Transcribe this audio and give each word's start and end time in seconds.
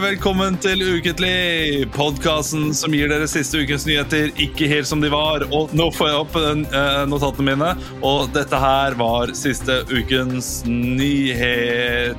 Velkommen 0.00 0.54
til 0.56 0.80
Uketlig, 0.80 1.84
podkasten 1.92 2.70
som 2.72 2.94
gir 2.96 3.10
dere 3.12 3.26
siste 3.28 3.60
ukens 3.60 3.84
nyheter 3.84 4.30
ikke 4.40 4.64
helt 4.70 4.88
som 4.88 5.02
de 5.02 5.10
var. 5.12 5.44
Og 5.52 5.68
nå 5.76 5.90
får 5.92 6.08
jeg 6.08 6.16
opp 6.22 6.36
uh, 6.38 7.04
notatene 7.10 7.50
mine, 7.50 7.74
og 8.00 8.32
dette 8.32 8.56
her 8.56 8.96
var 8.96 9.34
siste 9.36 9.84
ukens 9.92 10.62
nyheter. 10.64 12.16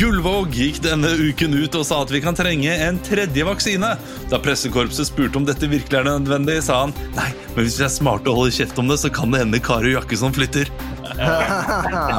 Gullvåg 0.00 0.48
gikk 0.56 0.80
denne 0.86 1.12
uken 1.28 1.52
ut 1.60 1.74
og 1.76 1.84
sa 1.88 2.00
at 2.06 2.12
vi 2.14 2.24
kan 2.24 2.36
trenge 2.38 2.72
en 2.72 2.96
tredje 3.04 3.44
vaksine. 3.44 3.90
Da 4.32 4.40
pressekorpset 4.40 5.10
spurte 5.10 5.36
om 5.40 5.44
dette 5.48 5.68
virkelig 5.68 5.98
er 6.00 6.08
nødvendig, 6.08 6.62
sa 6.64 6.86
han 6.86 6.92
nei, 7.18 7.30
men 7.52 7.60
hvis 7.66 7.76
vi 7.82 7.84
er 7.88 7.92
smarte 8.00 8.32
og 8.32 8.36
holder 8.40 8.56
kjeft 8.62 8.80
om 8.80 8.88
det, 8.88 8.98
så 9.04 9.08
kan 9.12 9.28
det 9.34 9.44
hende 9.44 9.60
Kari 9.60 9.92
Jakkesson 9.98 10.32
flytter. 10.36 10.72
Ja, 11.16 11.32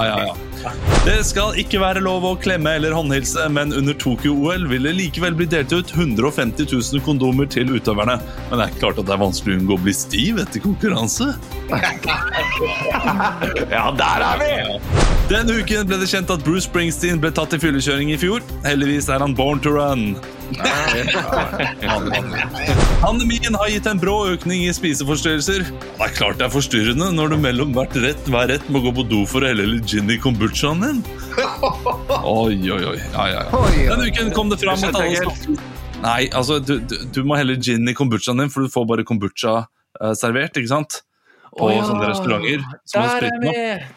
ja, 0.08 0.18
ja. 0.30 0.47
Det 1.08 1.18
skal 1.24 1.56
ikke 1.62 1.80
være 1.82 2.02
lov 2.04 2.26
å 2.28 2.34
klemme 2.42 2.74
eller 2.78 2.96
håndhilse, 2.96 3.46
men 3.54 3.72
under 3.76 3.96
Tokyo-OL 3.98 4.66
vil 4.72 4.88
det 4.90 4.96
likevel 4.98 5.38
bli 5.38 5.48
delt 5.50 5.72
ut 5.72 5.94
150 5.96 6.68
000 6.68 7.04
kondomer 7.06 7.48
til 7.52 7.72
utøverne. 7.72 8.18
Men 8.50 8.60
det 8.60 8.66
er 8.68 8.80
klart 8.82 9.00
at 9.00 9.08
det 9.08 9.16
er 9.16 9.22
vanskelig 9.22 9.56
å 9.56 9.62
unngå 9.62 9.78
å 9.78 9.84
bli 9.86 9.96
stiv 9.96 10.42
etter 10.44 10.64
konkurranse. 10.66 11.32
Ja, 13.68 13.90
der 13.94 14.24
er 14.24 14.40
vi! 14.42 14.52
Denne 15.30 15.58
uken 15.60 15.88
ble 15.90 16.00
det 16.02 16.08
kjent 16.10 16.32
at 16.34 16.44
Bruce 16.46 16.66
Springsteen 16.66 17.20
ble 17.22 17.34
tatt 17.36 17.54
i 17.54 17.60
fyllekjøring 17.62 18.14
i 18.14 18.20
fjor. 18.20 18.46
Heldigvis 18.66 19.10
er 19.12 19.24
han 19.24 19.36
born 19.38 19.60
to 19.64 19.74
run. 19.76 20.14
Pandemien 23.02 23.56
har 23.56 23.70
gitt 23.72 23.88
en 23.90 24.00
brå 24.02 24.16
økning 24.34 24.64
i 24.66 24.74
spiseforstyrrelser. 24.76 25.66
Det 25.68 26.06
er 26.08 26.14
klart 26.16 26.40
det 26.40 26.48
er 26.48 26.54
forstyrrende 26.54 27.10
når 27.16 27.34
du 27.34 27.38
mellom 27.44 27.74
hvert 27.76 27.96
rett 28.04 28.30
hver 28.32 28.48
rett 28.54 28.68
må 28.74 28.82
gå 28.86 28.94
på 28.98 29.06
do 29.10 29.24
for 29.30 29.44
å 29.44 29.52
helle 29.52 29.66
litt 29.76 29.88
gin 29.92 30.10
i 30.12 30.20
kombuchaen 30.22 30.84
din. 30.84 31.02
Oi, 31.38 32.58
oi, 32.72 32.84
oi. 32.94 32.98
Ja, 33.14 33.28
ja, 33.32 33.42
ja. 33.46 33.64
Denne 33.92 34.08
uken 34.10 34.32
kom 34.36 34.54
det 34.54 34.60
fram 34.64 34.80
at 34.88 34.96
alle 34.98 35.58
Nei, 35.98 36.28
altså, 36.30 36.60
du, 36.62 36.78
du, 36.86 36.96
du 37.14 37.24
må 37.26 37.38
helle 37.40 37.58
gin 37.58 37.88
i 37.90 37.96
kombuchaen 37.98 38.38
din, 38.44 38.52
for 38.54 38.66
du 38.66 38.70
får 38.74 38.86
bare 38.90 39.06
kombucha 39.08 39.54
eh, 39.66 40.14
servert, 40.18 40.58
ikke 40.60 40.70
sant? 40.70 41.02
På 41.58 41.70
ja. 41.72 41.84
sånne 41.88 42.10
restauranter. 42.10 42.64
som 42.86 43.02
Der 43.02 43.16
er 43.16 43.22
den 43.22 43.46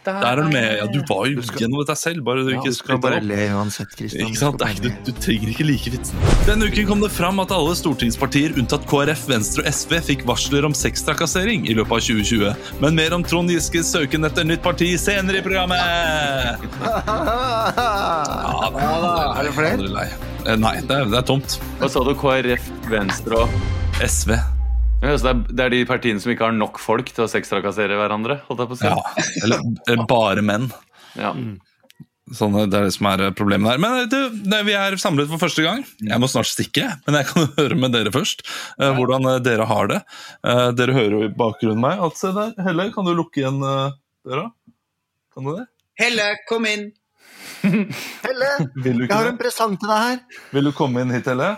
Der 0.07 0.27
er 0.31 0.37
du 0.41 0.53
med. 0.53 0.69
Ja, 0.79 0.87
du 0.87 1.01
var 1.09 1.27
jo 1.27 1.43
gjennom 1.59 1.83
dette 1.83 1.97
selv, 1.99 2.23
bare 2.25 2.45
du 2.47 2.53
Ja, 2.53 2.61
ikke 2.61 2.75
skal 2.77 3.01
bare 3.03 3.21
le 3.25 3.49
uansett, 3.57 3.95
Kristian. 3.99 4.29
Ikke 4.31 4.41
sant? 4.41 4.61
Det 4.61 4.71
ikke, 4.77 4.85
du, 4.87 5.11
du 5.11 5.21
trenger 5.25 5.53
ikke 5.55 5.67
like 5.67 5.95
vitsen. 5.97 6.29
Denne 6.47 6.71
uken 6.71 6.89
kom 6.89 7.03
det 7.05 7.11
fram 7.15 7.43
at 7.43 7.53
alle 7.57 7.75
stortingspartier 7.79 8.55
unntatt 8.61 8.87
KrF, 8.91 9.27
Venstre 9.31 9.65
og 9.65 9.73
SV 9.73 9.97
fikk 10.13 10.25
varsler 10.29 10.69
om 10.69 10.77
sextrakassering 10.77 11.67
i 11.69 11.77
løpet 11.79 11.97
av 11.99 12.05
2020. 12.07 12.55
Men 12.85 12.99
mer 12.99 13.17
om 13.17 13.27
Trond 13.27 13.51
Giskes 13.53 13.91
søken 13.93 14.29
etter 14.29 14.47
nytt 14.47 14.63
parti 14.65 14.93
senere 15.01 15.43
i 15.43 15.47
programmet! 15.47 16.69
Ja, 18.81 18.97
da, 19.01 19.11
Er 19.39 19.47
det 19.47 19.53
flere? 19.57 19.77
Nei, 20.61 20.77
det 20.87 20.97
er, 20.97 21.11
det 21.11 21.19
er 21.21 21.27
tomt. 21.27 21.59
Hva 21.81 21.91
sa 21.93 22.03
du? 22.07 22.15
KrF, 22.19 22.71
Venstre 22.91 23.45
og 23.45 23.61
SV. 24.07 24.60
Ja, 25.01 25.17
så 25.17 25.25
det, 25.25 25.33
er, 25.33 25.41
det 25.57 25.65
er 25.65 25.75
de 25.75 25.81
partiene 25.89 26.23
som 26.23 26.33
ikke 26.33 26.49
har 26.49 26.55
nok 26.57 26.79
folk 26.83 27.11
til 27.15 27.25
å 27.25 27.31
sextrakassere 27.31 27.97
hverandre? 27.99 28.41
holdt 28.49 28.65
jeg 28.65 28.71
på 28.71 28.79
å 28.79 28.81
si. 28.81 28.89
Ja. 28.91 29.27
Eller, 29.47 30.07
bare 30.11 30.45
menn. 30.45 30.71
Ja. 31.19 31.33
Sånn, 32.37 32.55
det 32.71 32.79
er 32.79 32.87
det 32.87 32.95
som 32.95 33.09
er 33.11 33.25
problemet 33.35 33.73
der. 33.73 33.81
Men 33.83 34.11
du, 34.11 34.19
vi 34.69 34.75
er 34.79 34.95
samlet 35.03 35.31
for 35.33 35.43
første 35.43 35.65
gang. 35.67 35.83
Jeg 35.99 36.23
må 36.23 36.29
snart 36.31 36.51
stikke, 36.51 36.87
men 37.07 37.19
jeg 37.19 37.29
kan 37.33 37.49
høre 37.59 37.79
med 37.81 37.95
dere 37.97 38.13
først. 38.15 38.45
Uh, 38.77 38.93
hvordan 38.99 39.27
eh, 39.33 39.41
dere 39.43 39.67
har 39.67 39.91
det. 39.91 39.99
Uh, 40.47 40.69
dere 40.79 40.95
hører 40.95 41.17
jo 41.17 41.25
i 41.27 41.33
bakgrunnen 41.41 41.83
meg 41.83 42.05
at 42.07 42.21
se 42.21 42.31
der, 42.37 42.55
Helle, 42.67 42.91
kan 42.95 43.09
du 43.09 43.15
lukke 43.19 43.43
igjen 43.43 43.59
uh, 43.65 43.97
døra? 44.27 44.47
Kan 45.35 45.49
du 45.49 45.57
det? 45.57 45.67
Helle, 46.01 46.29
kom 46.49 46.69
inn! 46.71 46.91
Helle, 47.65 48.53
Vil 48.85 49.03
du 49.03 49.09
jeg 49.09 49.13
har 49.13 49.27
det? 49.27 49.35
en 49.35 49.41
presang 49.41 49.75
til 49.81 49.91
deg 49.91 50.07
her. 50.07 50.23
Vil 50.55 50.71
du 50.71 50.75
komme 50.77 51.03
inn 51.03 51.13
hit, 51.17 51.27
Helle? 51.29 51.57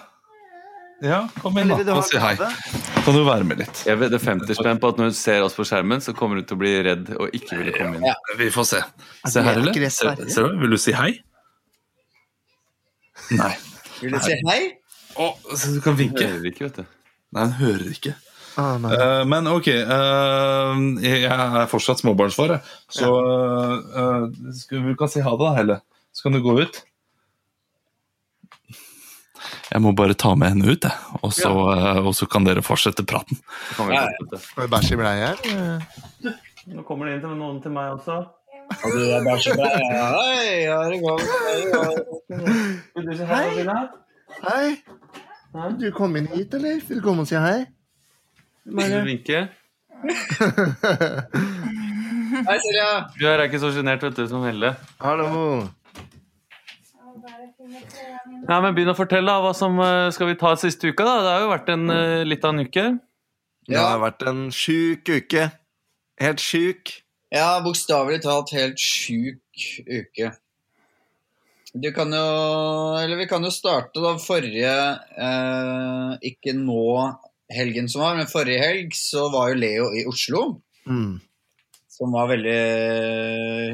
Ja, 1.03 1.27
kom 1.43 1.59
inn 1.59 1.69
da 1.69 1.99
og 1.99 2.07
si 2.07 2.21
hei. 2.23 2.37
gave? 2.39 2.82
Kan 3.03 3.17
du 3.19 3.25
være 3.27 3.43
med 3.43 3.59
litt? 3.59 3.81
Jeg 3.83 3.99
vedder 3.99 4.21
50 4.23 4.55
spenn 4.55 4.79
på 4.79 4.93
at 4.93 4.99
når 5.01 5.09
hun 5.11 5.17
ser 5.19 5.43
oss 5.43 5.57
på 5.59 5.65
skjermen, 5.67 5.99
så 6.05 6.13
kommer 6.15 6.39
hun 6.39 6.47
til 6.47 6.55
å 6.55 6.61
bli 6.61 6.71
redd 6.87 7.09
og 7.17 7.35
ikke 7.35 7.59
ville 7.59 7.75
komme 7.75 7.99
inn. 7.99 8.05
Ja. 8.07 8.15
Vi 8.39 8.47
får 8.55 8.69
se. 8.69 8.83
Er 9.27 9.33
Se 9.33 9.43
her, 9.43 9.59
eller? 9.59 9.89
Se, 9.91 10.13
du? 10.39 10.61
Vil 10.61 10.77
du 10.77 10.79
si 10.79 10.95
hei? 10.95 11.11
Nei. 13.35 13.51
Vil 13.99 14.15
du 14.15 14.21
si 14.23 14.37
hei? 14.47 14.61
Å, 15.19 15.33
så 15.51 15.73
du 15.75 15.81
kan 15.83 15.99
vinke. 15.99 16.23
Hun 16.23 16.37
Hører 16.37 16.53
ikke, 16.53 16.69
vet 16.69 16.79
du. 16.79 16.95
Nei, 17.35 17.49
hun 17.49 17.59
hører 17.59 17.91
ikke. 17.91 18.15
Ah. 18.61 18.77
Eh, 18.77 19.25
men 19.33 19.51
ok, 19.51 19.73
uh, 19.89 20.87
jeg 21.03 21.27
er 21.27 21.69
fortsatt 21.73 22.03
småbarnsfar, 22.05 22.55
jeg. 22.55 22.75
så 23.01 23.09
uh, 23.17 24.27
skal, 24.55 24.83
vi 24.85 24.95
kan 25.01 25.11
si 25.11 25.25
ha 25.25 25.33
det, 25.35 25.43
da, 25.43 25.55
Helle. 25.59 25.79
Så 26.13 26.29
kan 26.29 26.37
du 26.37 26.43
gå 26.45 26.55
ut. 26.61 26.83
Jeg 29.71 29.83
må 29.85 29.93
bare 29.97 30.17
ta 30.19 30.35
med 30.39 30.55
henne 30.55 30.75
ut, 30.75 30.85
jeg. 30.85 31.19
Og 31.23 31.33
så, 31.35 31.51
ja. 31.51 31.95
og 32.03 32.15
så 32.17 32.29
kan 32.31 32.47
dere 32.47 32.65
fortsette 32.65 33.05
praten. 33.09 33.41
Ja. 33.93 34.07
Skal 34.37 34.65
vi 34.65 34.71
bæsje 34.73 34.97
i 34.97 35.01
bleie 35.01 35.33
her? 35.33 35.37
Nå 36.73 36.85
kommer 36.87 37.09
det 37.09 37.17
inn 37.17 37.25
til 37.25 37.37
noen 37.39 37.59
til 37.65 37.75
meg 37.75 37.97
også. 37.97 38.21
Og 38.73 38.89
du 38.95 39.01
er 39.03 39.25
bare 39.27 39.41
i 39.41 39.57
bleie? 39.59 39.81
Hei, 40.17 40.47
her 40.69 40.87
er 40.87 41.01
gått? 41.03 41.25
Det 41.47 41.65
gått? 41.73 41.99
Vil 42.97 43.09
du 43.09 43.15
si 43.19 43.25
hei? 43.33 43.47
Hei. 44.43 44.67
Vil 45.53 45.77
du 45.81 45.89
komme 45.97 46.23
inn 46.23 46.31
hit, 46.33 46.55
eller? 46.57 46.81
Vil 46.89 47.03
du 47.03 47.05
komme 47.05 47.27
og 47.27 47.29
si 47.29 47.37
hei? 47.41 47.61
Vil 48.65 48.95
du 48.95 49.03
vinke? 49.11 49.39
Hei, 52.33 52.57
Silja. 52.65 52.87
Du 53.19 53.27
er 53.29 53.45
ikke 53.45 53.61
så 53.61 53.71
sjenert, 53.75 54.03
vet 54.03 54.17
du, 54.17 54.25
som 54.31 54.43
Helle. 54.47 54.73
Hallo. 55.03 55.69
Ja, 58.49 58.59
men 58.61 58.75
Begynn 58.75 58.93
å 58.93 58.99
fortelle, 58.99 59.29
da. 59.29 59.41
Hva 59.45 59.53
som 59.57 59.79
eh, 59.83 60.11
skal 60.15 60.33
vi 60.33 60.39
ta 60.41 60.55
siste 60.61 60.91
uka? 60.91 61.07
da? 61.07 61.17
Det 61.23 61.33
har 61.33 61.45
jo 61.45 61.53
vært 61.53 61.73
en 61.73 61.89
uh, 61.91 62.23
litt 62.27 62.45
av 62.45 62.55
en 62.55 62.67
uke. 62.67 62.87
Det 63.69 63.79
har 63.79 64.01
vært 64.03 64.25
en 64.27 64.47
sjuk 64.55 65.09
uke. 65.13 65.49
Helt 66.23 66.43
sjuk. 66.43 66.97
Ja, 67.33 67.57
bokstavelig 67.65 68.23
talt 68.27 68.53
helt 68.53 68.81
sjuk 68.81 69.67
uke. 69.87 70.33
Du 71.73 71.89
kan 71.97 72.13
jo 72.13 72.25
Eller 73.01 73.17
vi 73.17 73.27
kan 73.31 73.45
jo 73.45 73.49
starte 73.49 74.03
da 74.05 74.11
forrige 74.21 74.73
eh, 75.17 76.11
Ikke 76.29 76.53
nå 76.53 76.83
helgen 77.53 77.89
som 77.89 78.03
var, 78.05 78.19
men 78.19 78.29
forrige 78.29 78.61
helg 78.61 78.93
så 78.97 79.27
var 79.33 79.53
jo 79.53 79.61
Leo 79.61 79.89
i 79.97 80.05
Oslo. 80.09 80.43
Mm. 80.89 81.21
Som 81.93 82.15
var 82.17 82.31
veldig 82.31 82.61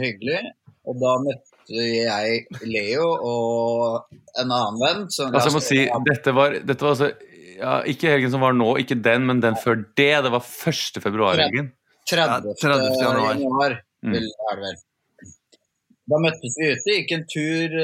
hyggelig. 0.03 0.41
Og 0.89 0.97
da 1.03 1.15
møtte 1.21 1.85
jeg 1.85 2.63
Leo 2.65 3.09
og 3.29 4.15
en 4.41 4.53
annen 4.55 4.79
venn. 4.81 5.03
Som, 5.13 5.35
Altså, 5.35 5.51
jeg 5.51 5.57
må 5.59 5.65
si, 5.65 5.81
dette 6.09 6.35
var, 6.37 6.57
dette 6.65 6.87
var 6.87 6.95
altså 6.95 7.11
ja, 7.59 7.75
Ikke 7.91 8.13
helgen 8.15 8.33
som 8.33 8.45
var 8.45 8.55
nå, 8.57 8.71
ikke 8.81 8.97
den, 9.05 9.27
men 9.29 9.43
den 9.45 9.59
før 9.61 9.83
det. 9.99 10.13
Det 10.25 10.33
var 10.33 10.45
1. 10.73 11.01
februar-helgen. 11.05 11.73
30. 12.09 12.53
Ja, 12.55 12.59
30. 12.63 13.01
januar. 13.03 13.35
januar. 13.35 13.81
Mm. 14.07 14.15
er 14.15 14.23
det 14.23 14.63
vel. 14.63 14.79
Da 16.09 16.19
møttes 16.25 16.55
vi 16.57 16.69
ute, 16.73 16.93
gikk 16.95 17.11
en 17.13 17.25
tur, 17.29 17.75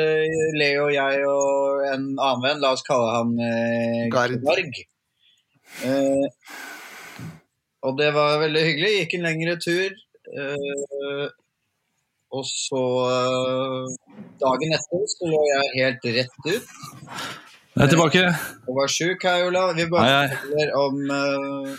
Leo 0.57 0.87
og 0.87 0.93
jeg 0.95 1.25
og 1.29 1.83
en 1.91 2.07
annen 2.15 2.45
venn. 2.47 2.63
La 2.63 2.71
oss 2.73 2.85
kalle 2.87 3.11
han 3.19 3.35
eh, 3.37 4.07
Gard. 4.15 4.39
Garg. 4.47 4.79
Eh, 5.85 6.55
og 7.85 7.99
det 7.99 8.09
var 8.17 8.39
veldig 8.47 8.63
hyggelig. 8.71 8.93
Gikk 9.03 9.19
en 9.19 9.27
lengre 9.29 9.59
tur. 9.61 9.99
eh, 10.33 11.27
og 12.35 12.45
så 12.49 12.83
eh, 13.11 13.95
Dagen 14.43 14.75
etter 14.77 15.05
så 15.13 15.31
lå 15.31 15.43
jeg 15.49 15.75
helt 15.79 16.09
rett 16.19 16.35
ut 16.49 16.49
Jeg 17.75 17.85
er 17.85 17.91
tilbake. 17.91 18.25
og 18.69 18.77
var 18.79 18.91
sjuk. 18.91 19.25
Hei, 19.27 19.47
Olav. 19.49 19.73
Vi 19.75 19.87
bare 19.91 20.29
forteller 20.31 20.75
om 20.79 21.01
uh, 21.11 21.73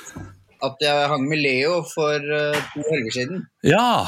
at 0.68 0.82
jeg 0.84 1.06
hang 1.12 1.24
med 1.32 1.40
Leo 1.40 1.78
for 1.88 2.20
uh, 2.20 2.58
to 2.74 2.84
helger 2.90 3.16
siden. 3.16 3.46
Ja! 3.64 4.04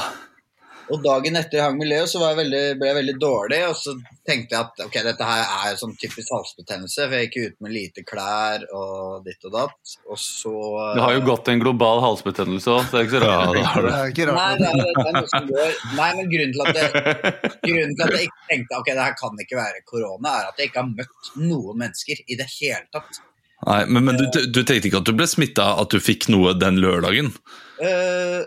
Og 0.88 1.02
dagen 1.04 1.36
etter 1.36 1.58
jeg 1.60 1.66
hang 1.66 1.78
med 1.80 1.90
Leo, 1.90 2.06
så 2.08 2.22
var 2.22 2.32
jeg 2.32 2.38
veldig, 2.46 2.62
ble 2.80 2.88
jeg 2.88 2.96
veldig 2.98 3.16
dårlig. 3.20 3.58
Og 3.68 3.76
så 3.76 3.94
tenkte 4.28 4.56
jeg 4.56 4.60
at 4.62 4.84
ok, 4.86 4.96
dette 5.04 5.28
her 5.28 5.42
er 5.44 5.74
jo 5.74 5.80
sånn 5.82 5.96
typisk 6.00 6.32
halsbetennelse, 6.32 7.08
for 7.10 7.16
jeg 7.18 7.28
gikk 7.28 7.38
ut 7.52 7.58
med 7.66 7.74
lite 7.76 8.04
klær 8.08 8.64
og 8.72 9.26
ditt 9.28 9.48
og 9.50 9.56
datt. 9.58 9.94
Og 10.08 10.22
så 10.22 10.54
Det 10.96 11.04
har 11.04 11.16
jo 11.18 11.26
gått 11.28 11.52
en 11.52 11.64
global 11.64 12.04
halsbetennelse 12.06 12.72
òg, 12.72 12.88
så 12.88 12.96
det 12.96 13.02
er 13.02 13.08
ikke 13.10 13.18
så 13.18 13.24
rart. 13.26 13.54
det 13.58 13.86
Det 13.88 14.00
er 14.00 14.14
ikke 14.16 14.28
Nei, 14.32 14.36
rart. 14.40 14.64
det 14.64 14.72
er, 14.72 14.82
det 14.82 15.08
er 15.12 15.18
noe 15.20 15.32
som 15.36 15.52
går. 15.52 15.78
Nei, 16.00 16.10
men 16.20 16.34
grunnen 16.34 16.58
til, 16.58 16.66
at 16.68 16.82
jeg, 16.82 17.38
grunnen 17.68 17.96
til 18.00 18.08
at 18.08 18.18
jeg 18.18 18.30
ikke 18.32 18.44
tenkte 18.54 18.82
ok, 18.82 18.92
det 18.94 19.08
her 19.10 19.18
kan 19.24 19.46
ikke 19.48 19.62
være 19.64 19.86
korona, 19.92 20.36
er 20.40 20.52
at 20.54 20.62
jeg 20.62 20.72
ikke 20.72 20.84
har 20.86 20.94
møtt 20.94 21.34
noen 21.44 21.82
mennesker 21.84 22.24
i 22.28 22.40
det 22.40 22.48
hele 22.58 22.86
tatt. 22.96 23.24
Nei, 23.68 23.80
men, 23.90 24.06
men 24.06 24.20
du, 24.22 24.28
du 24.54 24.60
tenkte 24.62 24.86
ikke 24.88 25.02
at 25.02 25.08
du 25.10 25.16
ble 25.18 25.26
smitta, 25.28 25.72
at 25.82 25.92
du 25.92 26.00
fikk 26.00 26.30
noe 26.32 26.54
den 26.62 26.78
lørdagen? 26.80 27.34
Eh, 27.82 28.44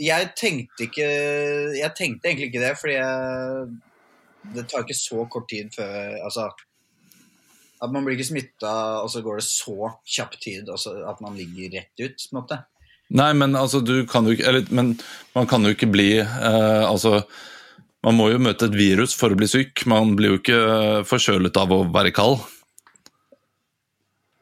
jeg 0.00 0.30
tenkte 0.38 0.86
ikke 0.88 1.08
Jeg 1.76 1.92
tenkte 1.98 2.28
egentlig 2.28 2.48
ikke 2.50 2.62
det, 2.62 2.72
fordi 2.80 2.94
jeg, 2.96 3.66
det 4.56 4.64
tar 4.70 4.86
ikke 4.86 4.98
så 4.98 5.26
kort 5.30 5.48
tid 5.52 5.74
før 5.76 6.16
Altså 6.26 6.48
at 7.76 7.92
man 7.92 8.06
blir 8.06 8.16
ikke 8.16 8.30
smitta, 8.30 8.72
og 9.04 9.10
så 9.12 9.20
går 9.20 9.40
det 9.40 9.44
så 9.44 9.90
kjapp 10.08 10.38
tid 10.40 10.70
altså 10.72 10.94
at 11.10 11.18
man 11.20 11.36
ligger 11.36 11.74
rett 11.76 12.00
ut. 12.00 12.22
på 12.22 12.32
en 12.32 12.38
måte. 12.38 12.56
Nei, 13.20 13.28
men 13.38 13.54
altså, 13.54 13.82
du 13.84 14.06
kan 14.10 14.26
jo 14.26 14.32
ikke 14.34 14.48
Eller, 14.48 14.64
men 14.74 14.96
man 15.36 15.46
kan 15.46 15.62
jo 15.62 15.70
ikke 15.70 15.86
bli 15.86 16.08
eh, 16.18 16.82
Altså 16.82 17.20
Man 18.02 18.16
må 18.18 18.30
jo 18.32 18.40
møte 18.42 18.66
et 18.66 18.74
virus 18.74 19.14
for 19.14 19.30
å 19.30 19.38
bli 19.38 19.46
syk. 19.50 19.84
Man 19.86 20.16
blir 20.18 20.32
jo 20.32 20.40
ikke 20.40 20.58
forkjølet 21.06 21.58
av 21.58 21.72
å 21.74 21.78
være 21.94 22.12
kald. 22.14 22.40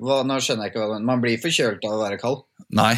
Hva, 0.05 0.23
nå 0.27 0.37
skjønner 0.43 0.67
jeg 0.67 0.75
ikke 0.75 0.83
hva 0.83 0.89
du 0.89 0.95
mener. 0.95 1.07
Man 1.09 1.23
blir 1.23 1.41
forkjølet 1.41 1.87
av 1.89 1.97
å 1.97 2.03
være 2.03 2.19
kald. 2.21 2.43
Nei. 2.77 2.93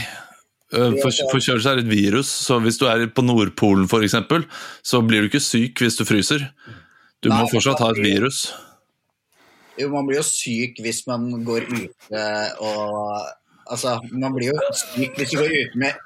Eh, 0.75 0.97
For, 0.99 1.15
forkjølelse 1.31 1.73
er 1.73 1.83
et 1.83 1.91
virus, 1.91 2.27
så 2.27 2.59
hvis 2.63 2.79
du 2.81 2.87
er 2.91 3.07
på 3.07 3.23
Nordpolen 3.23 3.87
eksempel, 4.03 4.47
så 4.83 5.03
blir 5.07 5.23
du 5.23 5.31
ikke 5.31 5.43
syk 5.43 5.79
hvis 5.83 5.99
du 5.99 6.05
fryser. 6.05 6.49
Du 7.23 7.31
må 7.31 7.47
fortsatt 7.51 7.83
ha 7.85 7.93
et 7.95 8.03
virus. 8.03 8.49
Jo, 9.79 9.91
man 9.93 10.09
blir 10.09 10.19
jo 10.19 10.27
syk 10.27 10.81
hvis 10.83 11.05
man 11.07 11.29
går 11.45 11.69
ute 11.73 12.23
og 12.65 13.27
Altså, 13.67 13.97
man 14.15 14.31
blir 14.31 14.53
jo 14.53 14.75
syk 14.79 15.17
hvis 15.19 15.33
du 15.33 15.41
går 15.41 15.51
ute 15.51 15.79
med 15.83 15.97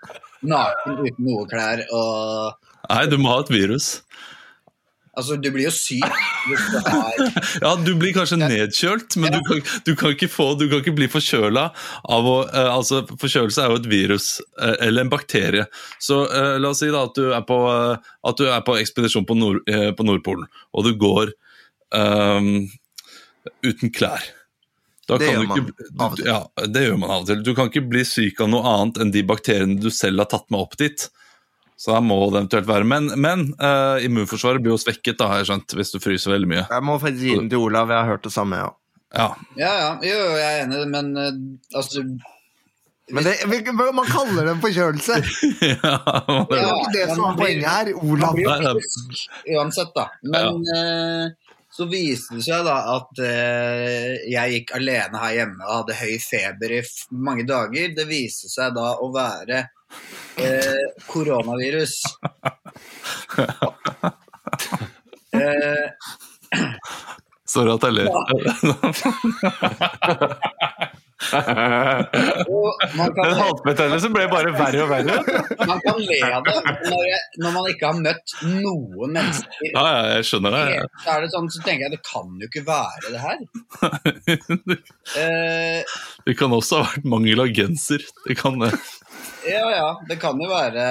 naken 0.48 1.02
uten 1.04 1.26
noe 1.26 1.42
klær 1.48 1.82
og 1.92 2.54
Nei, 2.88 3.02
du 3.06 3.18
må 3.20 3.34
ha 3.34 3.42
et 3.44 3.52
virus. 3.52 4.00
Altså, 5.20 5.36
du 5.36 5.50
blir 5.52 5.68
jo 5.68 5.72
syk 5.74 6.06
hvis 6.48 6.66
du 6.72 6.78
har 6.86 7.20
Ja, 7.64 7.74
du 7.76 7.92
blir 8.00 8.14
kanskje 8.16 8.38
nedkjølt, 8.40 9.16
men 9.20 9.36
du 9.36 9.40
kan, 9.46 9.60
du 9.86 9.92
kan 9.98 10.14
ikke 10.16 10.30
få 10.32 10.52
Du 10.60 10.66
kan 10.70 10.80
ikke 10.82 10.96
bli 10.96 11.10
forkjøla 11.12 11.66
av 12.16 12.30
å 12.30 12.36
uh, 12.48 12.70
Altså, 12.72 13.02
forkjølelse 13.20 13.64
er 13.64 13.74
jo 13.74 13.80
et 13.82 13.90
virus 13.90 14.32
uh, 14.60 14.76
eller 14.80 15.04
en 15.04 15.12
bakterie. 15.12 15.66
Så 16.02 16.22
uh, 16.30 16.56
la 16.60 16.72
oss 16.72 16.80
si 16.82 16.90
da 16.92 17.04
at 17.08 17.16
du 17.18 17.30
er 17.36 17.44
på, 17.46 17.58
at 17.68 18.40
du 18.40 18.48
er 18.48 18.64
på 18.64 18.76
ekspedisjon 18.80 19.26
på, 19.28 19.36
Nord, 19.36 19.62
på 19.68 20.06
Nordpolen, 20.06 20.48
og 20.76 20.86
du 20.86 20.92
går 21.00 21.32
um, 21.94 22.68
uten 23.66 23.92
klær. 23.94 24.24
Da 25.10 25.18
Det 25.18 25.26
kan 25.26 25.34
gjør 25.34 25.42
du 25.42 25.48
man 25.48 25.62
ikke, 25.62 25.88
av 25.98 26.12
og 26.12 26.18
til. 26.18 26.28
Ja, 26.28 26.66
det 26.70 26.84
gjør 26.84 26.98
man 27.02 27.14
av 27.14 27.24
og 27.24 27.30
til. 27.30 27.40
Du 27.46 27.52
kan 27.58 27.70
ikke 27.70 27.86
bli 27.90 28.04
syk 28.06 28.42
av 28.44 28.52
noe 28.52 28.74
annet 28.74 29.00
enn 29.02 29.14
de 29.14 29.24
bakteriene 29.26 29.80
du 29.82 29.90
selv 29.94 30.22
har 30.22 30.30
tatt 30.30 30.46
med 30.52 30.62
opp 30.62 30.76
dit. 30.80 31.08
Så 31.80 31.94
da 31.94 32.00
må 32.04 32.18
det 32.28 32.42
eventuelt 32.42 32.66
være. 32.68 32.84
Men, 32.84 33.06
men 33.16 33.46
uh, 33.56 33.96
immunforsvaret 34.04 34.60
blir 34.60 34.74
jo 34.74 34.80
svekket, 34.82 35.16
da, 35.16 35.30
har 35.30 35.40
jeg 35.40 35.48
skjønt, 35.48 35.74
hvis 35.78 35.94
du 35.94 35.96
fryser 36.04 36.34
veldig 36.34 36.50
mye. 36.50 36.64
Jeg 36.68 36.84
må 36.84 36.98
faktisk 37.00 37.24
gi 37.24 37.36
den 37.38 37.48
til 37.48 37.64
Olav. 37.64 37.88
Jeg 37.88 38.02
har 38.02 38.10
hørt 38.10 38.26
det 38.26 38.32
samme, 38.34 38.58
ja. 38.60 38.74
Ja, 39.16 39.28
Ja, 39.58 39.70
ja, 39.80 39.94
jo, 40.06 40.18
jeg 40.36 40.58
er 40.58 40.66
enig, 40.66 40.82
men 40.92 41.08
uh, 41.16 41.30
altså 41.80 42.04
Men 43.10 43.26
det, 43.26 43.72
man 43.96 44.06
kaller 44.06 44.44
det 44.44 44.52
en 44.52 44.60
forkjølelse. 44.62 45.16
ja, 45.70 45.94
Det 46.20 46.60
er 46.60 46.68
var 46.68 46.76
ikke 46.76 46.92
det 46.98 47.08
som 47.08 47.16
er 47.16 47.24
var 47.24 47.40
poenget 47.40 47.70
her. 47.72 47.92
Olav. 47.96 48.44
frisk 48.76 49.24
uansett, 49.56 49.96
da. 49.96 50.06
Men 50.36 50.60
eh, 50.76 51.56
så 51.74 51.88
viste 51.90 52.36
det 52.36 52.44
seg 52.46 52.62
da 52.68 52.76
at 52.92 53.24
jeg 54.30 54.54
gikk 54.54 54.76
alene 54.78 55.24
her 55.24 55.36
hjemme 55.40 55.64
og 55.64 55.74
hadde 55.80 55.98
høy 56.04 56.14
feber 56.22 56.76
i 56.76 56.80
mange 57.26 57.48
dager. 57.48 57.90
Det 57.96 58.06
viste 58.06 58.52
seg 58.52 58.76
da 58.76 58.92
å 59.00 59.10
være 59.16 59.64
eh, 60.36 60.84
koronavirus. 61.10 61.96
Eh, 65.32 65.86
Sorry 67.50 67.70
at 67.74 67.82
jeg 67.82 67.92
ler. 67.98 68.08
Den 71.30 71.38
halsbetennelsen 73.36 74.12
ble 74.14 74.22
bare 74.32 74.52
verre 74.56 74.80
og 74.84 74.88
verre. 74.90 75.16
man 75.68 75.80
kan 75.84 75.98
le 76.00 76.18
av 76.30 76.42
det 76.46 76.54
når, 76.64 77.02
jeg, 77.04 77.20
når 77.42 77.50
man 77.56 77.64
ikke 77.72 77.86
har 77.90 77.98
møtt 78.06 78.28
noen 78.46 79.10
mennesker. 79.18 79.66
Ja, 79.74 79.82
ja, 79.84 80.00
jeg 80.16 80.24
skjønner 80.30 80.50
det. 80.56 80.62
Så 81.04 81.08
er 81.16 81.20
det 81.26 81.30
sånn, 81.34 81.48
så 81.52 81.58
tenker 81.66 81.82
jeg 81.86 81.92
det 81.96 82.02
kan 82.06 82.26
jo 82.40 82.44
ikke 82.48 82.64
være 82.70 83.06
det 83.10 83.20
her. 83.26 83.38
Eh, 85.20 85.80
Det 86.26 86.34
kan 86.38 86.52
også 86.54 86.74
ha 86.80 86.84
vært 86.92 87.04
mangel 87.10 87.38
av 87.42 87.48
genser. 87.56 88.00
Det 88.26 88.34
kan 88.38 88.54
det. 88.62 88.70
Ja, 89.48 89.66
ja, 89.72 89.88
det 90.08 90.18
kan 90.22 90.40
jo 90.40 90.48
være 90.50 90.84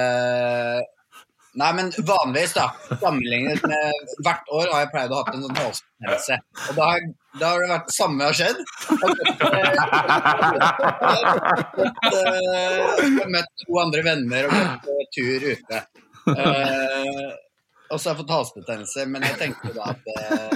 Nei, 1.58 1.72
men 1.74 1.88
vanligvis, 2.06 2.52
da, 2.54 2.68
sammenlignet 3.00 3.64
med 3.66 4.12
hvert 4.22 4.52
år, 4.54 4.68
har 4.70 4.84
jeg 4.84 4.90
pleid 4.92 5.10
å 5.10 5.18
ha 5.18 5.32
en 5.32 5.42
sånn 5.42 5.58
halsbetennelse. 5.58 6.36
Og 6.68 6.76
da 6.76 6.84
har, 6.92 7.00
da 7.40 7.48
har 7.50 7.58
det 7.64 7.70
vært 7.72 7.88
det 7.88 7.96
samme 7.96 8.28
har 8.28 8.36
skjedd. 8.38 8.58
Jeg 12.14 13.10
har 13.18 13.32
møtt, 13.34 13.50
to 13.64 13.80
andre 13.82 14.04
venner 14.06 14.46
og 14.46 14.54
gått 14.54 14.86
på 14.86 14.94
tur 15.18 15.48
ute. 15.50 15.82
Eh, 16.36 17.28
og 17.90 17.98
så 17.98 18.04
har 18.04 18.12
jeg 18.12 18.20
fått 18.22 18.36
halsbetennelse, 18.36 19.08
men 19.10 19.26
jeg 19.26 19.40
tenkte 19.42 19.74
da 19.74 19.90
at 19.90 20.10
eh, 20.14 20.54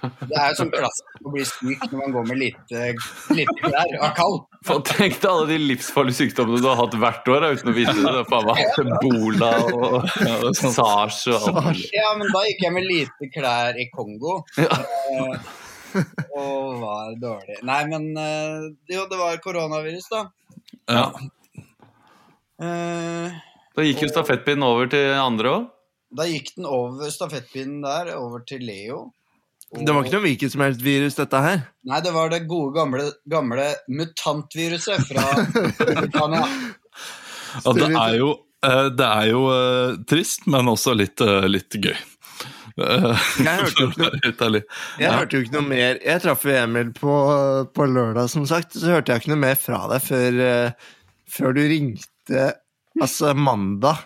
det 0.00 0.36
er 0.40 0.50
jo 0.50 0.56
sånn 0.58 0.70
klassisk 0.72 1.24
å 1.26 1.32
bli 1.34 1.44
syk 1.48 1.82
når 1.90 1.96
man 2.00 2.14
går 2.16 2.28
med 2.30 2.40
lite, 2.40 2.84
lite 3.36 3.56
klær 3.60 3.94
og 3.98 4.04
er 4.08 4.14
kald. 4.16 4.38
Tenk 4.90 5.18
deg 5.20 5.28
alle 5.30 5.46
de 5.50 5.58
livsfarlige 5.62 6.18
sykdommene 6.22 6.60
du 6.62 6.68
har 6.70 6.78
hatt 6.80 6.96
hvert 7.02 7.30
år 7.32 7.46
uten 7.54 7.72
å 7.72 7.74
vite 7.76 7.94
det. 7.96 8.12
Det 8.18 8.24
faen 8.30 8.48
meg 8.48 8.58
Ebola 8.84 9.50
og 9.70 10.50
sars 10.60 11.22
og 11.32 11.60
alt. 11.62 11.84
Ja, 11.96 12.12
men 12.18 12.30
da 12.32 12.44
gikk 12.48 12.64
jeg 12.66 12.76
med 12.76 12.88
lite 12.88 13.30
klær 13.34 13.80
i 13.80 13.88
Kongo. 13.92 14.40
Ja. 14.60 14.80
Eh, 15.10 15.50
og 16.38 16.80
var 16.84 17.14
dårlig. 17.18 17.56
Nei, 17.66 17.80
men 17.90 18.10
eh, 18.20 18.68
jo, 18.94 19.04
det 19.10 19.18
var 19.18 19.40
koronavirus, 19.42 20.06
da. 20.12 20.24
Ja. 20.90 21.06
Uh, 22.60 23.32
Da 23.76 23.84
gikk 23.86 24.04
jo 24.04 24.10
stafettpinnen 24.12 24.66
over 24.66 24.90
til 24.92 25.14
andre 25.16 25.54
òg. 25.54 25.68
da 26.18 26.26
gikk 26.28 26.52
den 26.56 26.66
over 26.68 27.10
stafettpinnen 27.14 27.80
der, 27.84 28.12
over 28.18 28.42
til 28.46 28.62
Leo. 28.66 29.00
Det 29.70 29.94
var 29.94 30.02
ikke 30.02 30.16
noe 30.16 30.24
hvilket 30.24 30.52
som 30.52 30.62
helst 30.64 30.82
virus, 30.82 31.16
dette 31.18 31.40
her. 31.44 31.60
Nei, 31.86 32.00
det 32.02 32.10
var 32.14 32.30
det 32.32 32.40
gode, 32.50 32.72
gamle, 32.74 33.04
gamle 33.30 33.66
mutantviruset 33.86 35.04
fra 35.06 35.26
Britannia. 35.78 36.46
ja, 37.54 37.74
det 37.76 37.90
er 37.90 38.16
jo, 38.18 38.32
eh, 38.66 38.86
det 38.98 39.06
er 39.06 39.28
jo 39.30 39.44
uh, 39.46 40.00
trist, 40.10 40.48
men 40.50 40.72
også 40.72 40.96
litt, 40.98 41.22
uh, 41.22 41.46
litt 41.46 41.78
gøy. 41.78 41.94
Jeg 42.80 43.56
hørte 43.60 44.46
ærlig. 44.46 44.62
Jeg 45.02 45.12
hørte 45.12 45.36
jo 45.36 45.44
ikke 45.44 45.56
noe 45.58 45.66
mer 45.68 45.98
Jeg 46.00 46.22
traff 46.22 46.46
jo 46.46 46.54
Emil 46.54 46.92
på, 46.96 47.16
på 47.76 47.86
lørdag, 47.90 48.30
som 48.32 48.46
sagt. 48.48 48.78
Så 48.78 48.94
hørte 48.94 49.12
jeg 49.12 49.20
ikke 49.20 49.32
noe 49.34 49.42
mer 49.42 49.58
fra 49.58 49.82
deg 49.90 50.00
før, 50.06 50.38
før 51.28 51.58
du 51.58 51.60
ringte 51.68 52.46
Altså 53.02 53.34
mandag. 53.36 54.00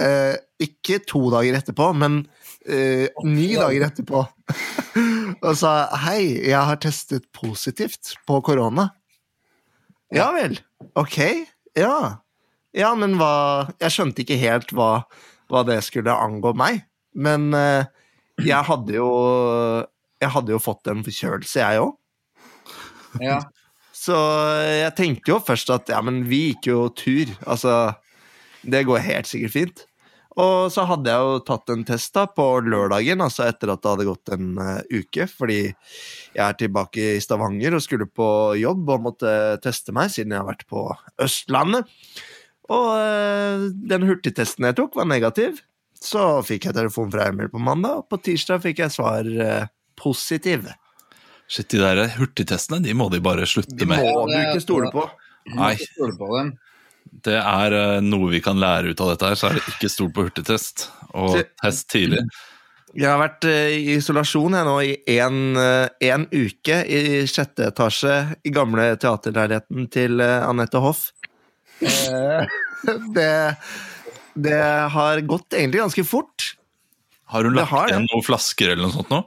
Eh, 0.00 0.36
ikke 0.64 1.02
to 1.08 1.26
dager 1.32 1.58
etterpå, 1.58 1.90
men 1.96 2.22
eh, 2.64 3.08
ni 3.28 3.52
dager 3.58 3.88
etterpå. 3.90 4.24
og 5.38 5.56
sa 5.60 5.72
hei, 6.04 6.22
jeg 6.48 6.60
har 6.70 6.80
testet 6.82 7.28
positivt 7.36 8.14
på 8.28 8.40
korona. 8.46 8.90
Ja 10.14 10.30
vel. 10.34 10.58
Ok. 10.98 11.18
Ja. 11.78 12.22
Ja, 12.74 12.92
men 12.94 13.16
hva 13.18 13.70
Jeg 13.80 13.94
skjønte 13.94 14.22
ikke 14.22 14.38
helt 14.38 14.72
hva, 14.74 15.04
hva 15.50 15.62
det 15.66 15.80
skulle 15.86 16.14
angå 16.14 16.52
meg. 16.58 16.84
Men 17.14 17.50
eh, 17.54 17.86
jeg 18.42 18.66
hadde 18.68 18.94
jo 18.94 19.08
Jeg 20.22 20.34
hadde 20.34 20.54
jo 20.54 20.60
fått 20.62 20.90
en 20.90 21.04
forkjølelse, 21.06 21.62
jeg 21.62 21.86
òg. 21.86 21.96
Ja. 23.22 23.40
Så 24.00 24.16
jeg 24.64 24.94
tenkte 24.96 25.34
jo 25.34 25.40
først 25.44 25.68
at 25.74 25.90
ja, 25.92 25.98
men 26.00 26.22
vi 26.28 26.50
gikk 26.50 26.70
jo 26.70 26.84
tur. 26.96 27.28
Altså, 27.44 27.92
det 28.64 28.86
går 28.88 29.02
helt 29.04 29.28
sikkert 29.28 29.52
fint. 29.52 29.82
Og 30.38 30.70
så 30.70 30.84
hadde 30.86 31.10
jeg 31.10 31.26
jo 31.26 31.38
tatt 31.42 31.72
en 31.74 31.82
test 31.88 32.14
da 32.14 32.26
på 32.30 32.44
lørdagen, 32.62 33.22
altså 33.24 33.48
etter 33.48 33.72
at 33.72 33.82
det 33.82 33.90
hadde 33.90 34.06
gått 34.06 34.30
en 34.36 34.52
uh, 34.60 34.76
uke, 34.86 35.26
fordi 35.26 35.58
jeg 35.64 36.44
er 36.44 36.58
tilbake 36.60 37.06
i 37.16 37.22
Stavanger 37.22 37.74
og 37.74 37.82
skulle 37.82 38.06
på 38.06 38.28
jobb 38.60 38.92
og 38.94 39.08
måtte 39.08 39.32
teste 39.64 39.94
meg, 39.96 40.12
siden 40.14 40.36
jeg 40.36 40.44
har 40.44 40.46
vært 40.52 40.68
på 40.70 40.84
Østlandet. 41.26 41.90
Og 42.70 42.92
uh, 42.94 43.66
den 43.90 44.06
hurtigtesten 44.06 44.70
jeg 44.70 44.78
tok, 44.78 44.94
var 45.00 45.10
negativ. 45.10 45.64
Så 46.00 46.22
fikk 46.46 46.70
jeg 46.70 46.78
telefon 46.78 47.10
fra 47.12 47.26
Emil 47.28 47.50
på 47.50 47.60
mandag, 47.60 48.04
og 48.04 48.08
på 48.12 48.22
tirsdag 48.30 48.62
fikk 48.62 48.84
jeg 48.84 48.94
svar 48.94 49.26
uh, 49.26 49.66
positiv. 49.98 50.70
Shit, 51.50 51.72
de 51.74 51.82
der 51.82 52.06
hurtigtestene 52.14 52.78
de 52.84 52.94
må 52.94 53.10
de 53.10 53.18
bare 53.24 53.50
slutte 53.50 53.74
De 53.74 53.88
må 53.90 53.98
med. 53.98 54.30
du 54.30 54.38
ikke 54.38 54.62
stole 54.62 54.94
på. 54.94 55.10
Nei. 55.58 55.74
Det 57.10 57.36
er 57.36 57.74
eh, 57.76 57.98
noe 58.04 58.30
vi 58.30 58.40
kan 58.44 58.60
lære 58.60 58.92
ut 58.92 59.02
av 59.02 59.12
dette 59.12 59.32
her, 59.32 59.38
så 59.38 59.50
er 59.50 59.58
det 59.58 59.74
ikke 59.74 59.90
stol 59.90 60.12
på 60.14 60.28
hurtigtest. 60.28 60.88
Og 61.18 61.40
test 61.62 61.90
tidlig. 61.92 62.22
Jeg 62.90 63.06
har 63.06 63.20
vært 63.20 63.46
eh, 63.46 63.76
i 63.76 63.96
isolasjon 63.98 64.56
jeg 64.56 64.66
nå 64.66 64.76
i 64.82 64.94
én 65.14 66.24
uke 66.30 66.80
i 66.90 67.00
sjette 67.30 67.68
etasje 67.70 68.16
i 68.42 68.52
gamle 68.54 68.88
teaterleiligheten 68.98 69.86
til 69.94 70.22
eh, 70.24 70.38
Anette 70.48 70.82
Hoff. 70.82 71.08
Eh, 71.80 72.44
det, 73.16 73.56
det 74.36 74.56
har 74.92 75.20
gått 75.24 75.54
egentlig 75.56 75.80
ganske 75.80 76.02
fort. 76.04 76.44
Har 77.32 77.44
hun 77.44 77.56
lagt 77.56 77.72
har 77.72 77.88
igjen 77.88 78.04
noen 78.08 78.24
flasker 78.24 78.72
eller 78.72 78.84
noe 78.84 78.94
sånt 78.98 79.12
nå? 79.12 79.20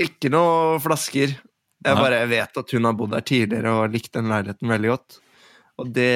Ikke 0.00 0.30
noen 0.32 0.80
flasker. 0.80 1.34
Jeg 1.84 1.96
bare 1.96 2.22
vet 2.28 2.60
at 2.60 2.72
hun 2.76 2.88
har 2.88 2.96
bodd 2.96 3.12
der 3.12 3.24
tidligere 3.24 3.74
og 3.82 3.92
likt 3.92 4.12
den 4.16 4.32
leiligheten 4.32 4.72
veldig 4.72 4.92
godt. 4.94 5.20
Og 5.80 5.92
det, 5.96 6.10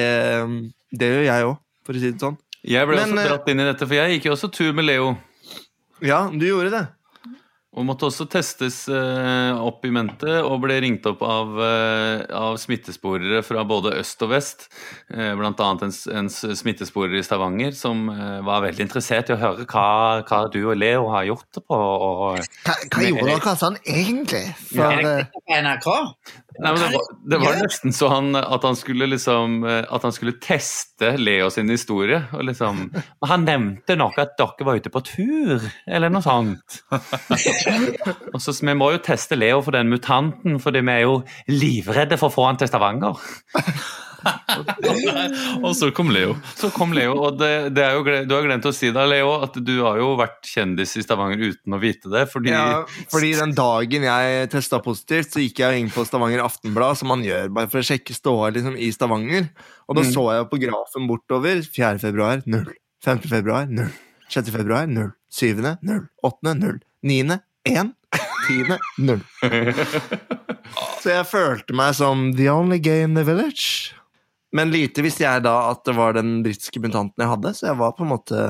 det 0.93 1.11
gjør 1.13 1.25
jeg 1.27 1.47
òg, 1.51 1.55
for 1.85 1.97
å 1.97 2.03
si 2.03 2.11
det 2.11 2.21
sånn. 2.21 2.37
Jeg 2.65 2.89
ble 2.89 2.97
Men, 2.97 3.13
også 3.13 3.21
eh, 3.23 3.31
dratt 3.31 3.49
inn 3.53 3.61
i 3.61 3.69
dette, 3.69 3.87
for 3.87 3.97
jeg 3.97 4.15
gikk 4.15 4.29
jo 4.29 4.35
også 4.35 4.51
tur 4.53 4.75
med 4.77 4.87
Leo. 4.87 5.15
Ja, 6.05 6.25
du 6.29 6.45
gjorde 6.45 6.73
det. 6.73 6.85
Og 7.75 7.83
måtte 7.83 8.07
også 8.07 8.23
testes 8.31 8.85
eh, 8.87 9.57
opp 9.59 9.83
i 9.83 9.91
mente, 9.91 10.37
og 10.47 10.61
ble 10.63 10.77
ringt 10.79 11.07
opp 11.09 11.19
av, 11.27 11.57
eh, 11.59 12.21
av 12.31 12.55
smittesporere 12.61 13.41
fra 13.43 13.65
både 13.67 13.97
øst 13.99 14.23
og 14.23 14.31
vest. 14.31 14.69
Eh, 15.11 15.33
blant 15.35 15.59
annet 15.59 15.83
en, 15.89 15.95
en 16.21 16.29
smittesporer 16.31 17.17
i 17.19 17.23
Stavanger 17.25 17.75
som 17.75 18.05
var 18.47 18.63
veldig 18.63 18.85
interessert 18.87 19.29
i 19.29 19.35
å 19.35 19.39
høre 19.41 19.67
hva, 19.67 20.23
hva 20.23 20.39
du 20.53 20.61
og 20.61 20.79
Leo 20.79 21.09
har 21.11 21.27
gjort 21.27 21.59
det 21.59 21.65
på. 21.67 21.81
Og, 22.07 22.39
Hva, 22.63 22.77
hva 22.95 23.09
gjorde 23.09 23.27
dere 23.33 23.55
sånn 23.59 23.77
egentlig? 23.83 24.45
For, 24.71 25.11
på 25.35 25.59
NRK? 25.59 25.91
Nei, 26.59 26.71
men 26.71 26.79
det 26.79 26.89
var, 26.93 27.07
det 27.31 27.39
var 27.41 27.57
nesten 27.59 27.93
så 27.95 28.09
han, 28.13 28.35
at 28.39 28.63
han 28.63 28.77
skulle 28.79 29.09
liksom 29.11 29.57
eh, 29.67 29.81
At 29.91 30.05
han 30.07 30.13
skulle 30.15 30.37
teste 30.39 31.11
Leo 31.19 31.49
sin 31.51 31.69
historie. 31.71 32.21
Og 32.35 32.45
liksom 32.47 32.85
Han 33.27 33.45
nevnte 33.47 33.97
noe 33.99 34.15
at 34.23 34.37
dere 34.39 34.67
var 34.67 34.79
ute 34.79 34.91
på 34.93 35.03
tur, 35.05 35.65
eller 35.87 36.13
noe 36.13 36.23
sånt. 36.23 36.79
og 38.33 38.39
så 38.41 38.55
Vi 38.61 38.77
må 38.77 38.93
jo 38.95 39.03
teste 39.03 39.37
Leo 39.39 39.61
for 39.65 39.75
den 39.75 39.91
mutanten, 39.91 40.59
fordi 40.63 40.83
vi 40.85 40.95
er 40.95 41.05
jo 41.05 41.19
livredde 41.51 42.19
for 42.21 42.31
å 42.31 42.35
få 42.37 42.47
han 42.49 42.61
til 42.61 42.71
Stavanger. 42.71 43.19
Og 45.63 45.73
så 45.77 45.89
kom 45.95 46.09
Leo. 46.13 46.35
Så 46.57 46.69
kom 46.73 46.93
Leo, 46.95 47.15
og 47.27 47.37
det, 47.39 47.51
det 47.75 47.83
er 47.85 47.95
jo, 47.97 48.03
du 48.27 48.33
har 48.35 48.45
glemt 48.47 48.65
å 48.67 48.73
si 48.75 48.89
da, 48.95 49.05
Leo, 49.09 49.35
at 49.45 49.57
du 49.61 49.73
har 49.83 49.99
jo 50.01 50.11
vært 50.19 50.41
kjendis 50.49 50.95
i 50.99 51.03
Stavanger 51.05 51.41
uten 51.53 51.75
å 51.77 51.79
vite 51.81 52.11
det. 52.13 52.25
Fordi 52.31 52.53
ja, 52.53 52.83
fordi 53.11 53.33
den 53.39 53.55
dagen 53.57 54.07
jeg 54.07 54.49
testa 54.53 54.79
positivt, 54.85 55.33
så 55.35 55.43
gikk 55.43 55.61
jeg 55.65 55.83
inn 55.83 55.91
på 55.93 56.05
Stavanger 56.07 56.43
Aftenblad, 56.45 56.99
som 56.99 57.11
man 57.13 57.25
gjør 57.25 57.51
bare 57.55 57.71
for 57.71 57.81
å 57.83 57.87
sjekke 57.89 58.15
ståa 58.17 58.51
liksom, 58.55 58.77
i 58.77 58.91
Stavanger. 58.95 59.49
Og 59.89 59.99
da 59.99 60.05
Mm. 60.05 60.11
så 60.13 60.23
jeg 60.33 60.49
på 60.51 60.61
grafen 60.61 61.07
bortover. 61.09 61.61
4. 61.75 61.99
februar, 62.01 62.41
null. 62.45 62.65
5. 63.05 63.19
februar, 63.29 63.67
null. 63.69 63.91
6. 64.33 64.49
februar, 64.53 64.87
null. 64.89 65.11
7. 65.29 65.61
null. 65.85 66.07
8. 66.23 66.55
null. 66.57 66.79
9. 67.03 67.39
1. 67.65 67.93
10. 68.47 68.77
null. 68.99 69.21
Så 71.01 71.11
jeg 71.13 71.25
følte 71.29 71.75
meg 71.77 71.93
som 71.97 72.31
the 72.37 72.47
only 72.49 72.79
gay 72.81 73.03
in 73.05 73.13
the 73.17 73.23
village. 73.25 73.93
Men 74.53 74.71
lite 74.71 75.03
visste 75.03 75.25
jeg 75.25 75.43
da 75.43 75.55
at 75.71 75.81
det 75.87 75.95
var 75.97 76.13
den 76.15 76.37
britiske 76.45 76.79
mutanten 76.83 77.23
jeg 77.23 77.31
hadde, 77.31 77.55
så 77.57 77.71
jeg 77.71 77.79
var 77.79 77.95
på 77.97 78.05
en 78.05 78.13
måte 78.13 78.43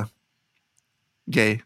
gay. 1.31 1.57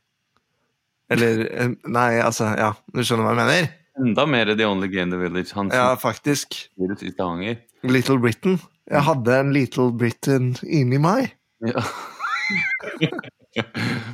Eller 1.10 1.44
eh, 1.50 1.74
Nei, 1.90 2.12
altså, 2.22 2.52
ja, 2.60 2.74
du 2.94 3.02
skjønner 3.04 3.26
hva 3.26 3.36
jeg 3.36 3.42
mener? 3.42 3.76
enda 4.00 4.26
mer 4.26 4.56
The 4.56 4.66
Only 4.66 4.88
Gay 4.88 5.02
in 5.04 5.12
the 5.12 5.18
Village. 5.18 5.52
Han 5.54 5.70
Ja, 5.74 5.96
faktisk. 6.00 6.70
i 6.80 7.12
Stavanger. 7.12 7.58
Little 7.84 8.18
Britain. 8.20 8.60
Jeg 8.90 9.02
hadde 9.06 9.40
en 9.40 9.54
Little 9.54 9.92
Britain 9.92 10.56
inni 10.64 10.98
meg. 10.98 11.36
Ja. 11.66 11.84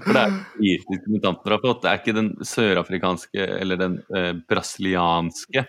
For 0.05 0.15
det 0.15 0.21
er 0.21 0.35
britiske 0.55 1.11
mutanter 1.11 1.53
har 1.55 1.61
fått, 1.61 1.81
det 1.83 1.89
er 1.91 1.99
ikke 1.99 2.15
den 2.15 2.29
sørafrikanske 2.45 3.45
eller 3.59 3.79
den 3.79 3.97
eh, 4.15 4.31
brasilianske. 4.49 5.65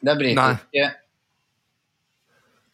Det 0.00 0.12
er 0.12 0.18
britiske. 0.18 0.88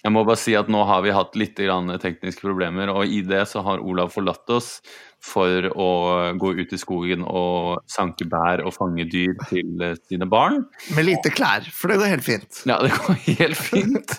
Jeg 0.07 0.15
må 0.15 0.23
bare 0.23 0.39
si 0.39 0.53
at 0.55 0.69
nå 0.71 0.85
har 0.87 1.01
vi 1.03 1.11
hatt 1.11 1.35
litt 1.35 1.59
grann 1.59 1.91
tekniske 1.99 2.45
problemer, 2.45 2.93
og 2.95 3.11
i 3.11 3.25
det 3.27 3.43
så 3.51 3.65
har 3.67 3.83
Olav 3.83 4.13
forlatt 4.15 4.53
oss 4.55 4.77
for 5.27 5.67
å 5.75 5.89
gå 6.39 6.53
ut 6.61 6.75
i 6.77 6.79
skogen 6.79 7.25
og 7.27 7.81
sanke 7.91 8.29
bær 8.31 8.63
og 8.63 8.71
fange 8.77 9.07
dyr 9.11 9.33
til 9.49 9.83
eh, 9.83 9.97
sine 10.07 10.29
barn. 10.31 10.61
Med 10.95 11.09
lite 11.09 11.33
klær, 11.35 11.67
for 11.75 11.91
det 11.91 11.97
går 11.99 12.13
helt 12.13 12.27
fint. 12.27 12.61
Ja, 12.71 12.77
det 12.85 12.93
går 12.95 13.19
helt 13.41 13.59
fint. 13.59 14.15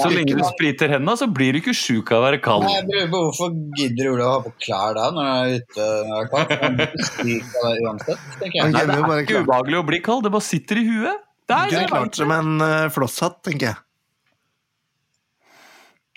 Så 0.00 0.08
lenge 0.10 0.34
du 0.34 0.42
spriter 0.48 0.90
hendene, 0.96 1.14
så 1.20 1.28
blir 1.30 1.54
du 1.54 1.60
ikke 1.60 1.76
sjuk 1.76 2.10
av 2.10 2.24
å 2.24 2.26
være 2.26 2.40
kald. 2.42 2.66
Nei, 2.66 3.04
Hvorfor 3.12 3.54
gidder 3.78 4.10
Olav 4.16 4.32
å 4.32 4.32
ha 4.32 4.44
på 4.48 4.54
klær 4.64 4.98
da, 4.98 5.10
når 5.14 5.30
han 5.30 5.44
er 5.44 5.60
ute? 5.60 5.86
og 5.86 6.10
det 6.10 6.18
er 6.18 6.32
kald? 6.34 6.82
Det 7.20 7.84
uansett, 7.86 8.26
tenker 8.40 8.56
jeg. 8.58 8.72
Nei, 8.74 8.86
det 8.88 8.98
er 8.98 9.22
ikke 9.28 9.44
ubehagelig 9.44 9.78
å 9.78 9.86
bli 9.92 10.02
kald, 10.10 10.26
det 10.26 10.34
bare 10.34 10.48
sitter 10.48 10.82
i 10.82 10.88
huet. 10.88 11.26
Der, 11.50 11.70
kunne 11.70 11.86
jeg 11.86 11.90
klart 11.90 12.18
vet 12.18 12.30
med 12.30 12.44
en 12.44 12.66
uh, 12.66 12.90
flosshatt, 12.94 13.40
tenker 13.46 13.72
jeg. 13.72 13.78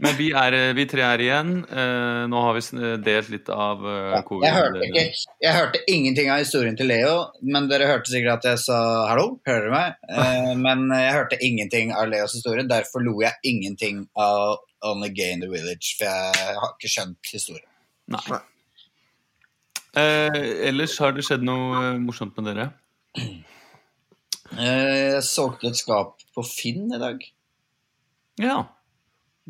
Men 0.04 0.16
vi, 0.18 0.30
er, 0.36 0.56
eh, 0.58 0.74
vi 0.76 0.84
tre 0.90 1.04
er 1.08 1.22
igjen. 1.24 1.52
Eh, 1.64 2.24
nå 2.28 2.42
har 2.44 2.58
vi 2.58 2.90
delt 3.06 3.30
litt 3.32 3.50
av 3.54 3.84
eh, 3.88 4.18
covid. 4.28 4.46
Jeg 4.48 4.58
hørte, 4.58 4.88
ikke, 4.90 5.06
jeg 5.46 5.56
hørte 5.56 5.82
ingenting 5.94 6.32
av 6.34 6.42
historien 6.44 6.78
til 6.80 6.92
Leo, 6.92 7.16
men 7.48 7.70
dere 7.72 7.88
hørte 7.88 8.12
sikkert 8.12 8.42
at 8.44 8.50
jeg 8.52 8.64
sa 8.66 8.80
'hallo', 9.10 9.40
hører 9.48 9.70
dere 9.70 9.76
meg? 9.76 9.96
Eh, 10.12 10.54
men 10.60 10.90
jeg 10.92 11.14
hørte 11.16 11.40
ingenting 11.40 11.94
av 11.96 12.12
Leos 12.12 12.36
historie, 12.36 12.68
derfor 12.68 13.06
lo 13.06 13.16
jeg 13.24 13.40
ingenting 13.48 14.08
av 14.20 14.58
On 14.84 15.00
the 15.02 15.10
Gay 15.10 15.32
in 15.32 15.40
the 15.40 15.48
Village', 15.48 15.96
for 15.98 16.12
jeg 16.12 16.58
har 16.60 16.76
ikke 16.76 16.92
skjønt 16.92 17.32
historien. 17.32 17.70
Nei. 18.12 18.42
Eh, 19.94 20.68
ellers 20.68 20.98
har 21.00 21.14
det 21.14 21.24
skjedd 21.26 21.44
noe 21.46 21.80
eh, 21.80 21.98
morsomt 22.02 22.36
med 22.40 22.50
dere? 22.50 22.72
Eh, 24.58 25.12
jeg 25.14 25.26
solgte 25.28 25.70
et 25.70 25.78
skap 25.78 26.18
på 26.34 26.44
Finn 26.46 26.90
i 26.94 27.00
dag, 27.02 27.22
Ja. 28.42 28.64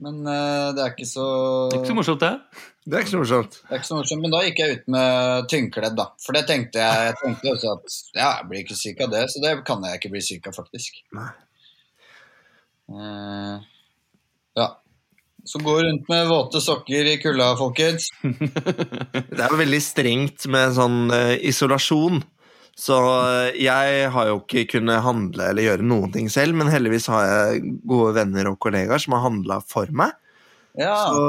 Men 0.02 0.24
uh, 0.26 0.74
det 0.74 0.82
er 0.82 0.94
ikke 0.96 1.06
så 1.06 1.26
Ikke 1.76 1.92
så 1.92 1.96
morsomt, 1.98 2.24
det. 2.24 2.62
Det 2.84 2.98
er 2.98 3.04
ikke 3.06 3.14
så 3.14 3.20
morsomt. 3.22 3.58
Det 3.62 3.76
er 3.76 3.82
ikke 3.82 3.90
så 3.92 3.98
morsomt, 4.00 4.24
men 4.26 4.34
da 4.34 4.42
gikk 4.44 4.62
jeg 4.64 4.78
ut 4.78 4.88
med 4.96 5.50
tynnkledd, 5.54 5.98
da. 6.00 6.08
For 6.24 6.36
det 6.36 6.44
tenkte 6.50 6.82
jeg, 6.82 7.10
jeg 7.10 7.20
tenkte 7.22 7.54
også 7.54 7.76
at 7.76 7.98
ja, 8.18 8.30
jeg 8.40 8.48
blir 8.50 8.64
ikke 8.64 8.80
syk 8.80 9.04
av 9.06 9.14
det, 9.14 9.26
så 9.32 9.44
det 9.44 9.54
kan 9.68 9.86
jeg 9.88 10.02
ikke 10.02 10.14
bli 10.16 10.24
syk 10.26 10.50
av, 10.50 10.58
faktisk. 10.58 10.98
Nei. 11.16 11.30
Uh, 12.94 13.62
ja. 14.60 14.68
Så 15.46 15.60
gå 15.60 15.76
rundt 15.84 16.10
med 16.12 16.28
våte 16.32 16.62
sokker 16.64 17.14
i 17.14 17.18
kulda, 17.22 17.54
folkens. 17.60 18.10
Det 19.34 19.40
er 19.40 19.52
jo 19.52 19.60
veldig 19.60 19.82
strengt 19.84 20.48
med 20.52 20.76
sånn 20.78 21.02
uh, 21.12 21.36
isolasjon. 21.44 22.24
Så 22.80 22.96
eh, 22.98 23.60
jeg 23.62 24.08
har 24.16 24.28
jo 24.32 24.40
ikke 24.42 24.64
kunnet 24.78 25.04
handle 25.06 25.52
eller 25.52 25.68
gjøre 25.68 25.86
noen 25.86 26.12
ting 26.16 26.30
selv, 26.34 26.56
men 26.58 26.72
heldigvis 26.74 27.06
har 27.14 27.28
jeg 27.30 27.62
gode 27.86 28.16
venner 28.18 28.50
og 28.50 28.58
kollegaer 28.64 29.02
som 29.04 29.14
har 29.18 29.26
handla 29.28 29.60
for 29.70 29.92
meg. 29.94 30.16
Ja. 30.74 30.96
Så 31.06 31.20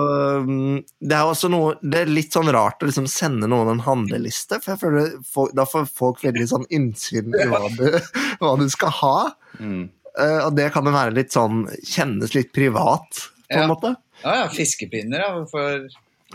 mm, 0.48 0.78
det 1.04 1.16
er 1.18 1.28
også 1.28 1.50
noe 1.52 1.74
Det 1.84 1.98
er 2.00 2.08
litt 2.08 2.32
sånn 2.32 2.48
rart 2.54 2.80
å 2.80 2.86
liksom 2.88 3.04
sende 3.12 3.44
noen 3.52 3.74
en 3.74 3.82
handleliste, 3.84 4.56
for 4.64 4.72
jeg 4.72 4.80
føler 4.80 5.10
folk, 5.28 5.52
da 5.52 5.66
får 5.68 5.84
folk 5.92 6.22
veldig 6.24 6.46
sånn 6.48 6.64
innsyn 6.72 7.28
i 7.36 7.44
hva 7.50 7.60
du, 7.76 7.84
hva 8.40 8.54
du 8.62 8.64
skal 8.72 8.94
ha. 9.02 9.12
Mm. 9.60 9.82
Eh, 10.16 10.40
og 10.46 10.56
det 10.56 10.70
kan 10.72 10.88
jo 10.88 10.94
være 10.96 11.12
litt 11.18 11.34
sånn 11.36 11.66
Kjennes 11.84 12.32
litt 12.38 12.54
privat, 12.56 13.20
på 13.52 13.60
en 13.60 13.68
måte. 13.68 13.92
ja, 14.24 14.38
ja, 14.40 14.48
fiskepinner, 14.54 15.20
ja. 15.26 15.44
For 15.52 15.84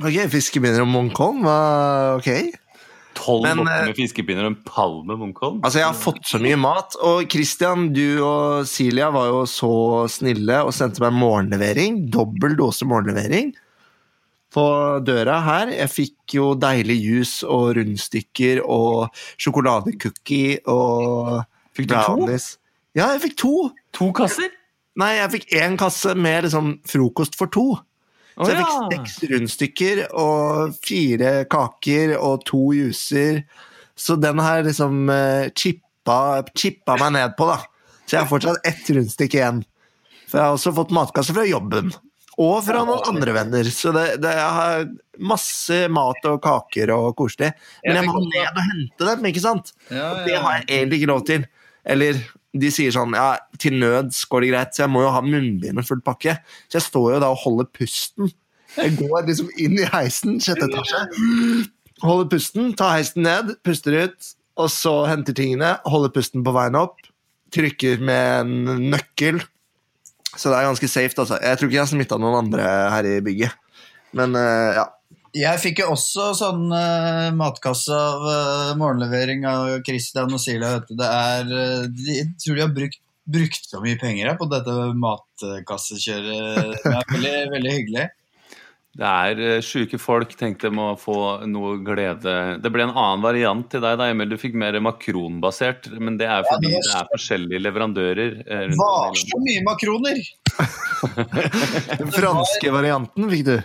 Ok, 0.05 0.15
fiskepinner 0.31 0.85
og 0.85 0.91
Mongkong 0.93 1.41
hva- 1.43 2.19
ok. 2.21 2.29
Tolv 3.19 3.45
Men, 3.45 3.61
bokker 3.61 3.75
eh, 3.75 3.87
med 3.89 3.97
fiskepinner 3.99 4.47
og 4.47 4.53
en 4.53 4.59
palme 4.65 5.11
med 5.11 5.21
Munkholm. 5.27 5.61
Altså, 5.63 5.81
jeg 5.81 5.89
har 5.89 5.97
fått 5.97 6.21
så 6.29 6.39
mye 6.41 6.59
mat. 6.59 6.95
Og 7.05 7.25
Christian, 7.31 7.89
du 7.95 8.21
og 8.23 8.67
Silja 8.69 9.09
var 9.15 9.29
jo 9.31 9.41
så 9.49 9.73
snille 10.11 10.61
og 10.63 10.71
sendte 10.75 11.03
meg 11.03 11.17
morgenlevering. 11.19 12.05
Dobbel 12.13 12.55
dose 12.59 12.87
morgenlevering 12.87 13.51
på 14.53 14.65
døra 15.05 15.39
her. 15.45 15.73
Jeg 15.75 15.93
fikk 15.93 16.37
jo 16.39 16.53
deilig 16.57 16.97
juice 17.03 17.47
og 17.47 17.75
rundstykker 17.77 18.63
og 18.65 19.09
sjokoladecookie 19.37 20.61
og 20.71 21.43
Fikk 21.79 21.91
du 21.91 21.95
to? 21.95 22.39
Ja, 22.97 23.11
jeg 23.13 23.21
fikk 23.27 23.35
to. 23.39 23.53
To 23.95 24.09
kasser? 24.15 24.49
Nei, 24.99 25.13
jeg 25.19 25.31
fikk 25.37 25.45
én 25.61 25.77
kasse 25.79 26.15
med 26.17 26.47
liksom 26.47 26.73
frokost 26.89 27.37
for 27.39 27.51
to. 27.53 27.67
Så 28.39 28.53
jeg 28.53 28.59
fikk 28.63 28.93
seks 28.93 29.15
rundstykker 29.33 30.03
og 30.15 30.75
fire 30.85 31.31
kaker 31.51 32.15
og 32.17 32.45
to 32.47 32.69
juicer. 32.77 33.41
Så 33.99 34.15
den 34.15 34.39
har 34.39 34.61
jeg 34.61 34.69
liksom 34.69 35.09
eh, 35.11 35.49
chippa, 35.59 36.19
chippa 36.55 36.95
meg 37.01 37.17
ned 37.17 37.35
på, 37.39 37.49
da. 37.49 37.59
Så 38.05 38.15
jeg 38.15 38.23
har 38.23 38.29
fortsatt 38.31 38.69
ett 38.69 38.93
rundstykke 38.95 39.41
igjen. 39.41 39.59
For 40.29 40.39
jeg 40.39 40.45
har 40.47 40.55
også 40.55 40.73
fått 40.77 40.95
matkasse 40.95 41.35
fra 41.35 41.43
jobben. 41.49 41.91
Og 42.39 42.61
fra 42.63 42.85
noen 42.87 43.03
andre 43.11 43.35
venner. 43.35 43.67
Så 43.75 43.91
det, 43.91 44.05
det, 44.23 44.31
jeg 44.39 44.55
har 44.55 44.87
masse 45.19 45.81
mat 45.91 46.27
og 46.29 46.39
kaker 46.45 46.93
og 46.95 47.11
koselig. 47.19 47.51
Men 47.83 47.99
jeg 47.99 48.07
må 48.07 48.23
ned 48.23 48.47
og 48.53 48.61
hente 48.69 49.09
dem, 49.09 49.27
ikke 49.33 49.43
sant? 49.43 49.73
Og 49.91 50.21
det 50.23 50.37
har 50.39 50.61
jeg 50.61 50.67
egentlig 50.69 51.01
ikke 51.01 51.11
lov 51.11 51.25
til. 51.27 51.43
Eller 51.83 52.21
de 52.57 52.69
sier 52.73 52.93
sånn 52.93 53.13
ja, 53.17 53.35
til 53.61 53.75
nøds 53.81 54.23
går 54.29 54.45
det 54.45 54.51
greit, 54.53 54.71
så 54.73 54.85
jeg 54.85 54.93
må 54.93 55.03
jo 55.03 55.11
ha 55.13 55.21
munnbind 55.25 55.81
og 55.81 55.85
full 55.85 56.01
pakke. 56.05 56.39
Så 56.67 56.79
jeg 56.79 56.87
står 56.87 57.13
jo 57.15 57.21
da 57.23 57.29
og 57.33 57.43
holder 57.43 57.69
pusten. 57.75 58.31
Jeg 58.77 58.95
går 58.99 59.27
liksom 59.27 59.51
inn 59.61 59.77
i 59.81 59.87
heisen, 59.89 60.37
sjette 60.43 60.67
etasje, 60.69 61.03
holder 62.03 62.27
pusten, 62.31 62.73
tar 62.77 62.97
heisen 62.97 63.25
ned, 63.25 63.55
puster 63.65 63.95
ut, 64.05 64.33
og 64.59 64.69
så 64.73 64.93
henter 65.09 65.35
tingene, 65.37 65.75
holder 65.89 66.13
pusten 66.13 66.45
på 66.45 66.53
veien 66.55 66.77
opp, 66.77 67.01
trykker 67.55 68.01
med 68.05 68.43
en 68.43 68.91
nøkkel. 68.93 69.41
Så 70.35 70.51
det 70.51 70.59
er 70.59 70.69
ganske 70.69 70.89
safe, 70.91 71.15
altså. 71.17 71.39
Jeg 71.41 71.57
tror 71.57 71.69
ikke 71.69 71.79
jeg 71.79 71.85
har 71.85 71.91
smitta 71.91 72.19
noen 72.21 72.43
andre 72.43 72.65
her 72.93 73.09
i 73.09 73.17
bygget. 73.25 73.57
Men 74.17 74.37
eh, 74.37 74.77
ja. 74.77 74.85
Jeg 75.37 75.59
fikk 75.61 75.81
jo 75.83 75.91
også 75.93 76.31
sånn 76.37 76.67
uh, 76.73 77.29
matkasse 77.37 77.93
av 77.93 78.23
uh, 78.25 78.77
morgenlevering 78.79 79.43
av 79.49 79.75
Christian 79.85 80.33
og 80.33 80.41
Silja. 80.41 80.79
vet 80.79 80.89
du. 80.89 80.95
Det 80.99 81.09
er 81.09 81.51
uh, 81.53 81.83
de, 81.89 82.15
Jeg 82.21 82.29
tror 82.41 82.55
de 82.57 82.63
har 82.65 82.73
brukt, 82.73 83.01
brukt 83.29 83.67
så 83.69 83.81
mye 83.83 83.99
penger 84.01 84.31
her 84.31 84.39
på 84.39 84.47
dette 84.49 84.77
matkassekjøret. 85.03 86.79
Det 86.81 86.95
er 86.95 87.13
veldig, 87.13 87.35
veldig 87.53 87.75
hyggelig. 87.75 88.07
Det 88.99 89.05
er 89.29 89.39
uh, 89.45 89.61
sjuke 89.63 89.99
folk. 90.01 90.33
Tenkte 90.39 90.71
de 90.73 90.81
å 90.81 90.95
få 90.99 91.17
noe 91.47 91.75
glede 91.85 92.33
Det 92.63 92.71
ble 92.73 92.87
en 92.87 92.95
annen 92.97 93.21
variant 93.23 93.67
til 93.69 93.83
deg, 93.85 93.99
da, 94.01 94.09
Emil. 94.09 94.33
Du 94.33 94.37
fikk 94.41 94.57
mer 94.57 94.75
makronbasert, 94.83 95.91
men 96.01 96.17
det 96.19 96.25
er 96.27 96.41
fordi 96.49 96.73
Ja, 96.73 96.79
det 96.81 96.87
det, 96.89 96.95
er 97.03 97.11
forskjellige 97.13 97.65
leverandører. 97.67 98.31
rundt 98.49 98.81
Var 98.81 98.95
i 98.97 99.09
landet. 99.13 99.27
så 99.29 99.43
mye 99.45 99.67
makroner! 99.69 100.23
Den 102.01 102.15
franske 102.17 102.73
varianten 102.73 103.29
fikk 103.31 103.45
du. 103.53 103.59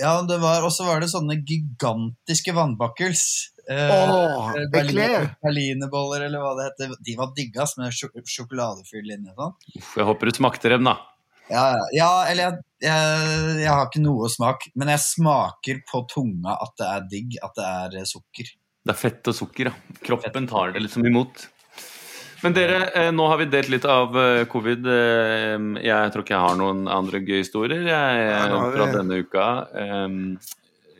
Ja, 0.00 0.14
det 0.26 0.38
var, 0.40 0.64
og 0.64 0.72
så 0.72 0.86
var 0.88 1.02
det 1.02 1.10
sånne 1.12 1.36
gigantiske 1.46 2.54
vannbakkels. 2.56 3.22
Eh, 3.70 3.86
Berliner, 4.72 5.12
ekle! 5.12 5.28
Berlinerboller, 5.44 6.24
eller 6.26 6.42
hva 6.42 6.54
det 6.58 6.70
heter. 6.70 6.94
De 7.06 7.16
var 7.18 7.34
diggas 7.36 7.76
med 7.78 7.92
sjo- 7.94 8.10
sjokoladefyll 8.24 9.12
inni 9.14 9.30
og 9.34 9.42
sånn. 9.44 9.54
Jeg 9.98 10.08
håper 10.08 10.30
du 10.30 10.38
smakte 10.40 10.72
dem, 10.72 10.88
da. 10.88 10.96
Ja, 11.50 11.64
ja. 11.74 11.84
ja, 11.98 12.08
eller 12.30 12.44
jeg, 12.46 12.58
jeg, 12.86 13.60
jeg 13.64 13.70
har 13.74 13.86
ikke 13.88 14.02
noe 14.04 14.28
smak, 14.32 14.68
men 14.78 14.90
jeg 14.94 15.02
smaker 15.04 15.80
på 15.90 16.04
tunga 16.10 16.56
at 16.62 16.74
det 16.80 16.88
er 16.88 17.06
digg, 17.14 17.38
at 17.44 17.56
det 17.58 17.68
er 17.70 17.96
eh, 18.02 18.08
sukker. 18.08 18.52
Det 18.80 18.94
er 18.94 18.98
fett 18.98 19.28
og 19.30 19.36
sukker, 19.36 19.68
ja. 19.70 19.96
Kroppen 20.06 20.46
tar 20.50 20.72
det 20.74 20.82
liksom 20.86 21.04
imot. 21.10 21.48
Men 22.42 22.54
dere, 22.56 22.78
eh, 22.96 23.10
nå 23.12 23.26
har 23.28 23.36
vi 23.40 23.44
delt 23.52 23.68
litt 23.68 23.84
av 23.84 24.14
eh, 24.16 24.44
covid. 24.48 24.86
Eh, 24.86 25.58
Jeg 25.84 26.12
tror 26.12 26.22
ikke 26.24 26.36
jeg 26.36 26.46
har 26.48 26.56
noen 26.60 26.86
andre 26.88 27.20
gøye 27.20 27.42
historier 27.44 27.82
jeg, 27.84 28.30
fra 28.76 28.86
denne 28.94 29.20
uka. 29.20 29.44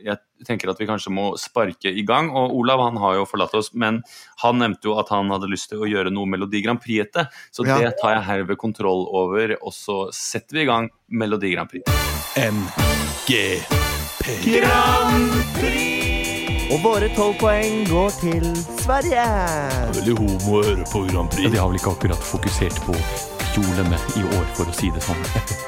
Jeg 0.00 0.16
tenker 0.48 0.70
at 0.72 0.78
vi 0.80 0.86
kanskje 0.88 1.10
må 1.12 1.26
sparke 1.36 1.90
i 1.92 2.02
gang. 2.08 2.30
Og 2.32 2.54
Olav 2.62 2.80
han 2.86 2.96
har 3.02 3.14
jo 3.18 3.26
forlatt 3.28 3.52
oss, 3.58 3.68
men 3.76 4.02
han 4.40 4.56
nevnte 4.60 4.88
jo 4.88 4.94
at 5.00 5.08
han 5.12 5.28
hadde 5.32 5.50
lyst 5.52 5.68
til 5.72 5.78
å 5.84 5.88
gjøre 5.90 6.12
noe 6.12 6.24
Melodi 6.28 6.62
Grand 6.64 6.80
Prix-ete. 6.80 7.26
Så 7.52 7.66
Ja. 7.66 7.76
det 7.78 7.94
tar 8.00 8.14
jeg 8.16 8.24
herved 8.24 8.56
kontroll 8.56 9.06
over, 9.12 9.56
og 9.60 9.72
så 9.76 10.08
setter 10.12 10.54
vi 10.56 10.62
i 10.62 10.66
gang 10.72 10.88
Melodi 11.10 11.52
Grand 11.52 11.68
Prix. 11.68 11.84
MGP. 12.36 13.70
Og 16.70 16.78
våre 16.84 17.08
tolv 17.16 17.34
poeng 17.40 17.80
går 17.90 18.12
til 18.20 18.44
Sverige. 18.78 19.22
Veldig 19.96 20.12
homo 20.20 20.52
å 20.54 20.60
høre 20.62 20.84
på 20.86 21.00
Grand 21.08 21.26
Prix. 21.32 21.50
De 21.50 21.58
har 21.58 21.66
vel 21.66 21.80
ikke 21.80 21.90
akkurat 21.96 22.22
fokusert 22.22 22.76
på 22.84 22.94
kjolene 23.50 23.98
i 24.20 24.22
år, 24.22 24.44
for 24.54 24.70
å 24.70 24.74
si 24.78 24.86
det 24.94 25.02
sånn. 25.02 25.18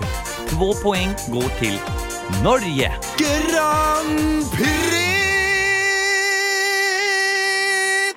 Två 0.52 0.68
poeng 0.78 1.10
går 1.34 1.48
til 1.58 1.74
Norge. 2.44 2.92
Grand 3.18 4.46
Prix! 4.54 4.92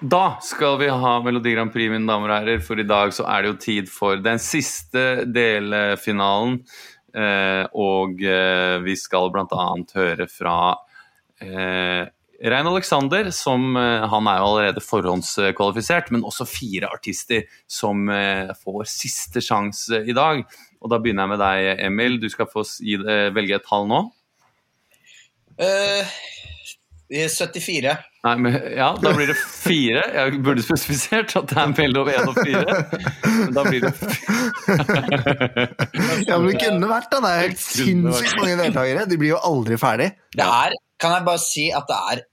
Da 0.06 0.36
skal 0.46 0.77
vi 0.84 0.92
ha 0.94 1.13
Melodi 1.25 1.56
Grand 1.56 1.74
Prix, 1.74 1.89
mine 1.89 2.06
damer 2.06 2.36
og 2.36 2.38
herrer, 2.38 2.62
for 2.62 2.77
i 2.77 2.86
dag 2.86 3.15
så 3.18 3.25
er 3.34 3.42
det 3.42 3.50
jo 3.50 3.62
tid 3.63 3.89
for 3.89 4.22
den 4.22 4.38
siste 4.38 5.24
delfinalen. 5.25 6.60
Eh, 7.18 7.63
og 7.82 8.22
eh, 8.22 8.75
vi 8.86 8.94
skal 9.00 9.34
annet 9.34 9.96
høre 9.98 10.30
fra 10.30 10.60
eh, 11.42 12.06
Rein 12.44 12.68
Alexander, 12.68 13.30
som 13.36 13.77
eh, 13.80 14.06
han 14.12 14.27
er 14.27 14.42
jo 14.42 14.50
allerede 14.50 14.84
forhåndskvalifisert, 14.84 16.12
men 16.12 16.25
også 16.27 16.48
fire 16.50 16.89
artister 16.92 17.46
som 17.68 18.10
eh, 18.12 18.51
får 18.63 18.84
siste 18.92 19.44
sjanse 19.44 20.04
i 20.04 20.15
dag. 20.15 20.44
Og 20.84 20.92
da 20.92 21.00
begynner 21.01 21.25
jeg 21.25 21.34
med 21.34 21.44
deg, 21.44 21.86
Emil. 21.88 22.20
Du 22.22 22.27
skal 22.30 22.50
få 22.51 22.65
velge 23.36 23.58
et 23.58 23.65
tall 23.65 23.88
nå. 23.89 24.04
Uh, 25.56 26.04
i 27.10 27.24
74. 27.30 27.96
Nei, 28.25 28.34
men, 28.42 28.56
ja, 28.74 28.88
da 28.98 29.12
blir 29.13 29.30
det 29.30 29.36
fire. 29.38 30.01
Jeg 30.10 30.39
burde 30.44 30.63
spesifisert 30.65 31.36
at 31.38 31.51
det 31.51 31.60
er 31.62 31.74
mellom 31.77 32.10
én 32.10 32.32
og 32.32 32.39
fire. 32.39 32.80
Men 33.25 33.54
da 33.54 33.65
blir 33.68 33.86
det 33.86 33.92
Ja, 36.27 36.39
men 36.39 36.50
det 36.50 36.56
kunne 36.63 36.89
vært 36.89 37.12
da. 37.13 37.22
Det 37.22 37.32
er 37.32 37.44
helt 37.44 37.62
sinnssykt 37.62 38.39
mange 38.42 38.58
deltakere. 38.63 39.06
De 39.12 39.20
blir 39.22 39.36
jo 39.36 39.42
aldri 39.46 39.77
ferdig. 39.77 40.10
Det 40.34 40.48
er, 40.48 40.74
kan 41.06 41.16
jeg 41.20 41.28
bare 41.30 41.42
si 41.46 41.66
at 41.76 41.88
det 41.90 41.98
er 42.14 42.24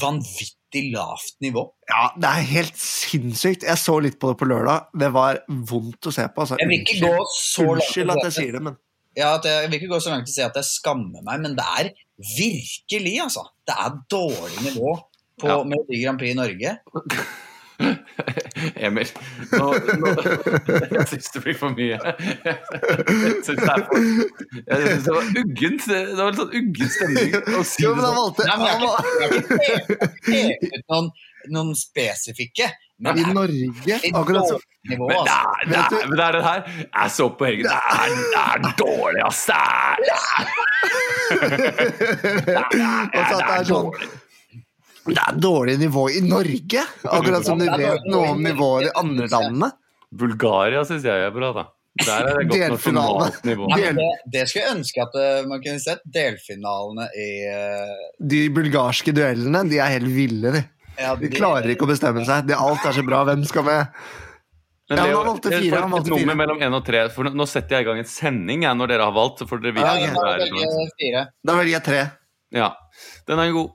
vanvittig 0.00 0.82
lavt 0.94 1.36
nivå. 1.42 1.64
Ja, 1.90 2.04
det 2.20 2.30
er 2.30 2.46
helt 2.52 2.78
sinnssykt. 2.78 3.66
Jeg 3.66 3.80
så 3.80 3.96
litt 4.02 4.20
på 4.22 4.30
det 4.30 4.38
på 4.40 4.48
lørdag. 4.50 4.90
Det 5.02 5.10
var 5.14 5.42
vondt 5.48 6.06
å 6.10 6.14
se 6.14 6.26
på. 6.30 6.44
Altså. 6.44 6.60
Jeg 6.60 6.70
vil 6.70 6.84
ikke 6.84 7.00
gå 7.08 7.26
så 7.34 7.66
langt 7.66 7.82
Unnskyld 7.82 8.14
at 8.14 8.24
jeg 8.28 8.36
sier 8.38 8.56
det, 8.58 8.62
men 8.68 8.78
Ja, 9.18 9.32
jeg 9.42 9.68
vil 9.70 9.80
ikke 9.80 9.90
gå 9.90 10.00
så 10.04 10.12
langt 10.14 10.28
til 10.28 10.36
å 10.36 10.38
si 10.38 10.44
at 10.46 10.58
jeg 10.60 10.68
skammer 10.70 11.24
meg, 11.26 11.42
men 11.42 11.56
det 11.58 11.66
er 11.82 11.92
virkelig, 12.36 13.16
altså. 13.26 13.46
Det 13.66 13.74
er 13.74 13.96
dårlig 14.12 14.66
nivå 14.70 14.94
på 15.40 15.48
Ja. 15.50 15.62
Melodi 15.64 16.02
Grand 16.04 16.20
Prix 16.20 16.36
i 16.36 16.38
Norge. 16.38 16.76
Emil, 18.86 19.08
nå, 19.52 19.66
nå 20.02 20.10
Jeg 20.90 21.06
syns 21.10 21.28
det 21.34 21.40
blir 21.44 21.56
for 21.56 21.70
mye. 21.76 21.96
Jeg 21.96 22.58
syns 23.46 23.60
det 23.60 23.70
er 23.70 23.80
det 25.00 25.14
var 25.14 25.24
uggent. 25.40 25.82
Det 25.88 26.00
var 26.18 26.30
litt 26.30 26.40
sånn 26.42 26.54
uggen 26.60 26.88
stemning 26.96 27.30
å 27.56 27.64
si 27.66 27.82
Jo, 27.84 27.94
det 27.94 27.96
men 27.96 28.04
han 28.04 28.12
sånn. 28.12 28.20
valgte 28.20 28.42
Nei, 28.46 28.56
men 28.56 28.66
jeg 28.66 28.74
har 28.76 28.82
var, 28.84 28.94
ikke, 29.00 29.40
ikke 30.28 30.68
pekt- 30.70 30.86
noen, 30.92 31.06
noen 31.56 31.70
spesifikke. 31.78 32.66
Men 33.00 33.16
I 33.16 33.22
er 33.24 33.32
Norge, 33.32 33.94
akkurat 34.12 34.44
så 34.50 34.56
nivå, 34.90 35.06
Men 35.08 35.14
det 35.14 35.32
altså. 35.32 35.40
er, 35.40 35.64
det 35.70 35.78
er, 35.80 36.08
men 36.10 36.16
det 36.20 36.24
er 36.26 36.32
det 36.36 36.42
her. 36.44 36.60
Jeg 36.84 37.08
så 37.16 37.24
på 37.40 37.44
helgen. 37.48 37.64
Det 37.64 37.78
er, 37.96 38.08
det 38.34 38.42
er 38.44 38.58
dårlig, 38.80 39.22
ass. 39.24 39.40
Det 39.48 39.56
er, 39.56 39.96
det 40.04 40.16
er, 40.20 40.44
det 42.44 42.56
er, 42.60 43.04
det 43.14 43.24
er 43.24 43.64
sånn 43.70 43.88
Det 45.06 45.16
er 45.18 45.36
dårlig 45.40 45.78
nivå 45.80 46.06
i 46.12 46.20
Norge! 46.26 46.82
Akkurat 47.08 47.44
som 47.46 47.58
de 47.60 47.68
vet 47.80 48.04
noe 48.10 48.32
om 48.34 48.40
nivået 48.44 48.88
i 48.90 48.94
andre 49.00 49.28
landene. 49.32 49.70
Bulgaria 50.12 50.82
syns 50.84 51.04
jeg 51.06 51.24
er 51.28 51.30
bra, 51.34 51.52
da. 51.56 51.64
Der 52.00 52.26
er 52.30 52.38
det 52.38 52.48
godt 52.50 52.72
nasjonalt 52.76 53.44
nivå. 53.48 53.66
Del... 53.76 53.96
det, 53.98 54.08
det 54.32 54.42
skulle 54.48 54.64
jeg 54.66 54.76
ønske 54.76 55.02
at 55.02 55.16
eh, 55.18 55.40
man 55.50 55.62
kunne 55.64 55.82
sett. 55.82 56.02
Delfinalene 56.14 57.08
i 57.18 57.28
eh, 57.50 57.94
De 58.34 58.42
bulgarske 58.54 59.14
duellene, 59.16 59.64
de 59.70 59.80
er 59.82 59.96
helt 59.96 60.10
ville, 60.14 60.52
de. 60.54 60.62
De 61.20 61.30
klarer 61.32 61.72
ikke 61.72 61.86
å 61.86 61.90
bestemme 61.90 62.22
seg. 62.28 62.44
De, 62.50 62.54
alt 62.58 62.84
er 62.86 62.94
så 62.98 63.04
bra. 63.06 63.22
Hvem 63.30 63.42
skal 63.48 63.64
med? 63.66 64.02
Men 64.90 64.98
Ja, 64.98 65.04
det 65.06 65.10
er 65.10 65.16
han 65.16 65.26
valgte 65.30 65.50
fire, 65.54 65.80
han 65.84 65.92
valgte 65.94 66.16
fire. 66.18 66.34
mellom 66.36 66.62
én 66.66 66.76
og 66.76 66.84
tre. 66.86 67.02
For 67.14 67.30
nå- 67.30 67.46
setter 67.48 67.78
jeg 67.78 67.86
i 67.86 67.88
gang 67.88 68.00
en 68.02 68.08
sending 68.10 68.64
jeg, 68.66 68.76
når 68.76 68.90
dere 68.92 69.06
har 69.08 69.14
valgt. 69.16 69.40
Så 69.42 69.48
får 69.50 69.62
dere 69.64 69.76
vite 69.78 69.86
Ja, 69.86 69.94
hvem 70.02 70.18
ok. 70.18 70.24
det 70.26 70.32
er. 70.46 70.54
velge 70.58 70.88
fire. 71.00 71.22
Da 71.46 71.56
velger 71.58 71.74
jeg 71.78 71.84
tre. 71.86 72.00
Ja, 72.50 72.72
den 73.30 73.38
er 73.38 73.52
god. 73.54 73.70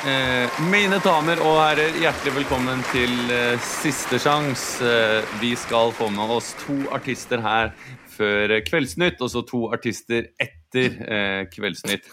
Eh, 0.00 0.60
mine 0.72 0.96
damer 1.04 1.42
og 1.44 1.58
herrer, 1.60 1.92
hjertelig 2.00 2.32
velkommen 2.38 2.78
til 2.88 3.10
eh, 3.28 3.58
Siste 3.60 4.16
sjans. 4.22 4.62
Eh, 4.80 5.26
vi 5.42 5.50
skal 5.60 5.90
få 5.92 6.06
med 6.08 6.30
oss 6.38 6.54
to 6.62 6.78
artister 6.96 7.42
her 7.44 7.68
før 8.08 8.54
Kveldsnytt, 8.64 9.20
og 9.20 9.28
så 9.28 9.42
to 9.44 9.66
artister 9.76 10.30
etter 10.40 10.96
eh, 11.04 11.42
Kveldsnytt. 11.52 12.08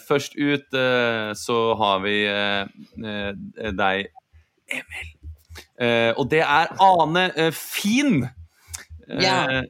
Først 0.00 0.36
ut 0.36 0.76
så 1.36 1.56
har 1.76 1.98
vi 2.00 2.14
deg, 3.76 4.06
Emil. 4.72 5.10
Og 6.16 6.22
det 6.32 6.40
er 6.40 6.72
Ane 6.80 7.26
Fin. 7.52 8.22
Ja. 9.12 9.60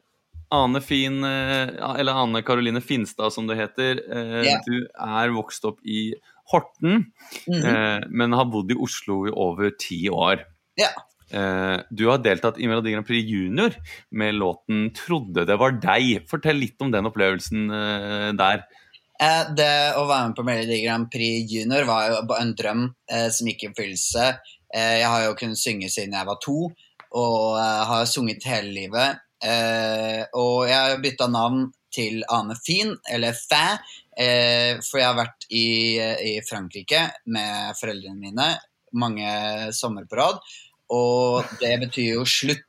Ane 0.55 0.79
Fin, 0.79 1.19
eller 1.27 2.15
Ane 2.15 2.43
Karoline 2.47 2.79
Finstad 2.79 3.35
som 3.35 3.51
det 3.51 3.59
heter. 3.59 3.99
Ja. 4.47 4.55
Du 4.63 4.87
er 4.87 5.35
vokst 5.35 5.67
opp 5.67 5.83
i 5.83 6.13
Horten, 6.51 7.05
Mhm. 7.47 7.65
eh, 7.65 7.99
men 8.09 8.31
har 8.33 8.45
bodd 8.45 8.71
i 8.71 8.75
Oslo 8.75 9.25
i 9.27 9.31
over 9.31 9.71
ti 9.79 10.07
år. 10.09 10.43
Ja. 10.77 10.89
Eh, 11.31 11.83
du 11.93 12.07
har 12.09 12.17
deltatt 12.17 12.57
i 12.57 12.65
Melodi 12.67 12.91
Grand 12.91 13.05
Prix 13.05 13.27
Junior 13.29 13.75
med 14.11 14.33
låten 14.33 14.89
'Trodde 14.91 15.45
det 15.45 15.59
var 15.59 15.71
deg'. 15.71 16.27
Fortell 16.27 16.57
litt 16.57 16.81
om 16.81 16.89
den 16.91 17.05
opplevelsen 17.05 17.69
eh, 17.69 18.31
der. 18.33 18.63
Eh, 19.21 19.43
Det 19.53 19.93
å 19.95 20.07
være 20.07 20.27
med 20.29 20.35
på 20.37 20.43
Melodi 20.45 20.83
Grand 20.83 21.11
Prix 21.11 21.51
Junior 21.51 21.85
var 21.85 22.09
jo 22.09 22.35
en 22.39 22.53
drøm 22.55 22.95
som 23.29 23.47
gikk 23.47 23.63
i 23.63 23.67
oppfyllelse. 23.69 24.39
Eh, 24.73 24.99
jeg 25.01 25.07
har 25.07 25.23
jo 25.25 25.33
kunnet 25.35 25.57
synge 25.57 25.89
siden 25.89 26.13
jeg 26.13 26.25
var 26.25 26.37
to, 26.41 26.71
og 27.11 27.57
har 27.59 28.05
sunget 28.05 28.43
hele 28.45 28.71
livet. 28.73 29.17
Eh, 29.43 30.25
og 30.33 30.67
jeg 30.67 30.75
har 30.75 30.97
bytta 31.01 31.27
navn 31.29 31.71
til 31.93 32.23
Ane 32.29 32.55
Fin, 32.59 32.95
eller 33.09 33.37
Fæ, 33.37 33.65
eh, 34.17 34.79
for 34.85 35.01
jeg 35.01 35.09
har 35.09 35.19
vært 35.19 35.47
i, 35.49 35.67
i 36.31 36.33
Frankrike 36.47 37.05
med 37.33 37.77
foreldrene 37.79 38.19
mine 38.19 38.49
mange 38.93 39.29
sommer 39.75 40.07
på 40.09 40.17
rad, 40.19 40.39
og 40.93 41.59
det 41.61 41.75
betyr 41.85 42.15
jo 42.15 42.25
slutt. 42.25 42.65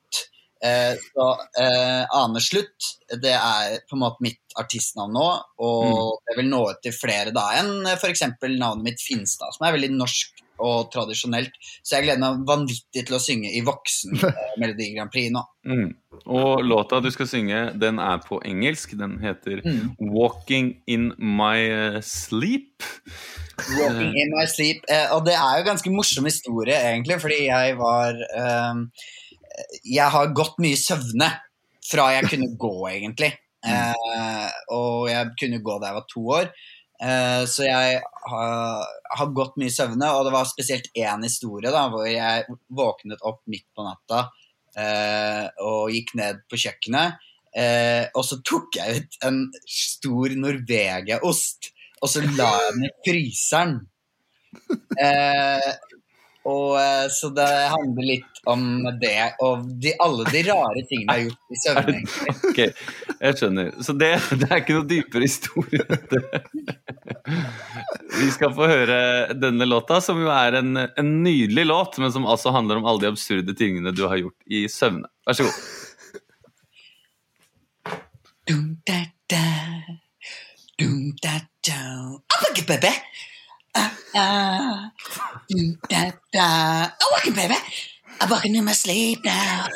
Eh, 0.61 0.93
så 0.93 1.27
eh, 1.57 2.03
Ane 2.05 2.41
Slutt, 2.45 2.91
det 3.23 3.33
er 3.33 3.79
på 3.89 3.97
en 3.97 4.03
måte 4.03 4.25
mitt 4.25 4.59
artistnavn 4.61 5.15
nå, 5.17 5.29
og 5.65 6.19
det 6.29 6.37
vil 6.37 6.51
nå 6.51 6.61
ut 6.69 6.83
til 6.85 6.93
flere 6.93 7.33
da 7.33 7.47
enn 7.57 7.89
f.eks. 7.95 8.27
navnet 8.43 8.85
mitt 8.85 9.01
Finstad, 9.01 9.57
som 9.57 9.65
er 9.65 9.79
veldig 9.79 9.95
norsk 9.97 10.40
og 10.61 10.91
tradisjonelt. 10.93 11.57
Så 11.83 11.97
jeg 11.97 12.07
gleder 12.07 12.23
meg 12.23 12.45
vanvittig 12.49 13.07
til 13.09 13.17
å 13.17 13.23
synge 13.23 13.51
i 13.57 13.63
voksen 13.67 14.21
eh, 14.29 14.55
Melodi 14.61 14.91
Grand 14.95 15.13
Prix 15.13 15.33
nå. 15.35 15.43
Mm. 15.67 15.91
Og 16.31 16.63
låta 16.65 17.01
du 17.03 17.09
skal 17.13 17.29
synge, 17.31 17.61
den 17.81 18.01
er 18.03 18.21
på 18.25 18.41
engelsk. 18.47 18.97
Den 19.01 19.19
heter 19.25 19.61
Mm. 19.61 19.93
'Walking 19.99 20.83
In 20.87 21.11
My 21.19 21.59
eh, 21.59 22.01
Sleep'. 22.01 22.87
Walking 23.77 24.15
in 24.17 24.33
my 24.33 24.47
sleep. 24.49 24.85
Eh, 24.89 25.11
og 25.15 25.27
det 25.27 25.35
er 25.37 25.59
jo 25.59 25.67
ganske 25.67 25.93
morsom 25.93 26.25
historie, 26.25 26.77
egentlig, 26.77 27.21
fordi 27.21 27.43
jeg 27.51 27.77
var 27.81 28.17
eh, 28.17 28.81
Jeg 29.85 30.09
har 30.15 30.33
gått 30.33 30.57
mye 30.63 30.79
søvne 30.79 31.29
fra 31.91 32.13
jeg 32.15 32.31
kunne 32.31 32.55
gå, 32.57 32.75
egentlig. 32.89 33.35
Eh, 33.67 34.49
og 34.73 35.11
jeg 35.11 35.35
kunne 35.41 35.61
gå 35.65 35.79
da 35.81 35.91
jeg 35.91 35.99
var 35.99 36.07
to 36.09 36.23
år. 36.39 36.53
Eh, 37.01 37.43
så 37.49 37.65
jeg 37.65 38.01
har, 38.31 38.85
har 39.17 39.33
gått 39.37 39.57
mye 39.61 39.73
søvne, 39.73 40.11
og 40.13 40.27
det 40.27 40.35
var 40.35 40.49
spesielt 40.49 40.91
én 40.93 41.25
historie 41.25 41.73
da, 41.73 41.87
hvor 41.93 42.05
jeg 42.09 42.45
våknet 42.77 43.25
opp 43.27 43.41
midt 43.51 43.67
på 43.77 43.87
natta 43.87 44.27
eh, 44.77 45.47
og 45.65 45.95
gikk 45.95 46.15
ned 46.21 46.43
på 46.51 46.61
kjøkkenet. 46.61 47.21
Eh, 47.57 48.05
og 48.15 48.25
så 48.27 48.39
tok 48.47 48.79
jeg 48.79 49.01
ut 49.01 49.21
en 49.27 49.41
stor 49.65 50.37
Norvegia-ost, 50.45 51.73
og 52.01 52.13
så 52.13 52.23
la 52.25 52.51
jeg 52.67 52.77
den 52.77 52.87
i 52.87 52.93
fryseren. 53.07 53.81
Og 56.49 56.81
eh, 56.81 57.07
Så 57.13 57.29
det 57.37 57.49
handler 57.73 58.07
litt 58.07 58.41
om 58.49 58.63
det, 59.01 59.35
og 59.45 59.67
de, 59.83 59.93
alle 60.01 60.25
de 60.33 60.43
rare 60.47 60.85
tingene 60.89 61.05
jeg 61.05 61.11
har 61.11 61.25
gjort 61.27 61.51
i 61.53 61.61
søvne. 61.65 61.99
Ok, 62.51 62.61
jeg 63.21 63.39
skjønner. 63.41 63.73
Så 63.85 63.97
det, 64.01 64.11
det 64.41 64.49
er 64.49 64.63
ikke 64.63 64.79
noe 64.79 64.89
dypere 64.89 65.27
historie. 65.27 65.85
dette. 65.91 66.19
Vi 68.17 68.31
skal 68.33 68.55
få 68.57 68.71
høre 68.71 68.99
denne 69.37 69.69
låta, 69.69 70.01
som 70.05 70.21
jo 70.23 70.33
er 70.33 70.61
en, 70.63 70.73
en 70.81 71.13
nydelig 71.25 71.67
låt, 71.69 72.01
men 72.01 72.13
som 72.15 72.27
altså 72.27 72.55
handler 72.57 72.81
om 72.81 72.89
alle 72.89 73.05
de 73.05 73.13
absurde 73.13 73.55
tingene 73.59 73.93
du 73.93 74.07
har 74.09 74.19
gjort 74.23 74.39
i 74.49 74.65
søvne. 74.73 75.09
Vær 75.29 75.37
så 75.37 75.49
god. 75.49 75.57
Dum, 78.49 78.65
da, 78.89 79.05
da. 79.31 79.45
Dum, 80.81 81.13
da, 81.21 81.37
da. 81.69 82.01
Up 83.75 83.93
again, 83.93 84.13
baby. 84.13 84.15
Uh, 84.15 84.19
uh. 84.19 84.89
Dum, 85.49 85.79
da, 85.89 86.13
da. 86.33 86.89
Oh, 87.03 87.09
walking, 87.13 87.35
baby. 87.35 87.55
I'm 88.21 88.31
walking 88.31 88.55
in 88.57 88.65
my 88.65 88.73
sleep 88.73 89.25
now. 89.25 89.69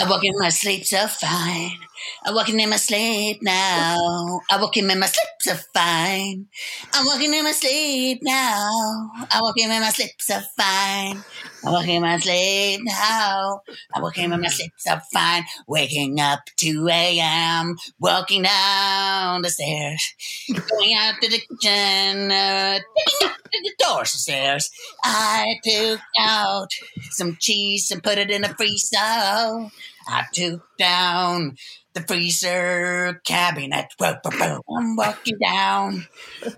I'm 0.00 0.08
walking 0.08 0.32
in 0.32 0.38
my 0.40 0.48
sleep 0.48 0.84
so 0.84 1.06
fine. 1.06 1.78
I'm 2.24 2.34
walking 2.34 2.58
in 2.58 2.68
my 2.68 2.76
sleep 2.76 3.38
now. 3.42 4.40
I'm 4.50 4.60
walking 4.60 4.90
in 4.90 4.98
my 4.98 5.06
sleep 5.06 5.28
so 5.40 5.54
fine. 5.72 6.46
I'm 6.92 7.06
walking 7.06 7.32
in 7.32 7.44
my 7.44 7.52
sleep 7.52 8.18
now. 8.22 9.10
I'm 9.30 9.42
walking 9.42 9.70
in 9.70 9.80
my 9.80 9.90
sleep 9.90 10.10
so 10.18 10.40
fine. 10.56 11.22
I'm 11.64 11.72
walking 11.72 11.94
in 11.96 12.02
my 12.02 12.18
sleep 12.18 12.80
now. 12.82 13.60
I'm 13.94 14.02
walking 14.02 14.32
in 14.32 14.40
my 14.40 14.48
sleep 14.48 14.72
so 14.78 14.98
fine. 15.12 15.44
Waking 15.68 16.18
up 16.18 16.40
2 16.56 16.88
a.m. 16.90 17.76
Walking 18.00 18.42
down 18.42 19.42
the 19.42 19.50
stairs. 19.50 20.14
Going 20.48 20.94
out 20.98 21.14
to 21.22 21.30
the 21.30 21.38
kitchen. 21.38 22.32
Uh, 22.32 22.80
taking 22.98 23.28
up 23.28 23.36
to 23.52 24.02
the 24.02 24.04
stairs. 24.06 24.70
I 25.04 25.54
took 25.64 26.00
out 26.18 26.68
some 27.10 27.36
cheese 27.40 27.90
and 27.92 28.02
put 28.02 28.18
it 28.18 28.30
in 28.30 28.42
the 28.42 28.48
freezer. 28.48 29.70
I 30.06 30.24
took 30.32 30.62
down 30.78 31.56
the 31.94 32.02
freezer 32.02 33.20
cabinet. 33.24 33.86
Whoa, 33.98 34.16
whoa, 34.24 34.36
whoa. 34.36 34.76
I'm 34.76 34.96
walking 34.96 35.38
down. 35.42 36.06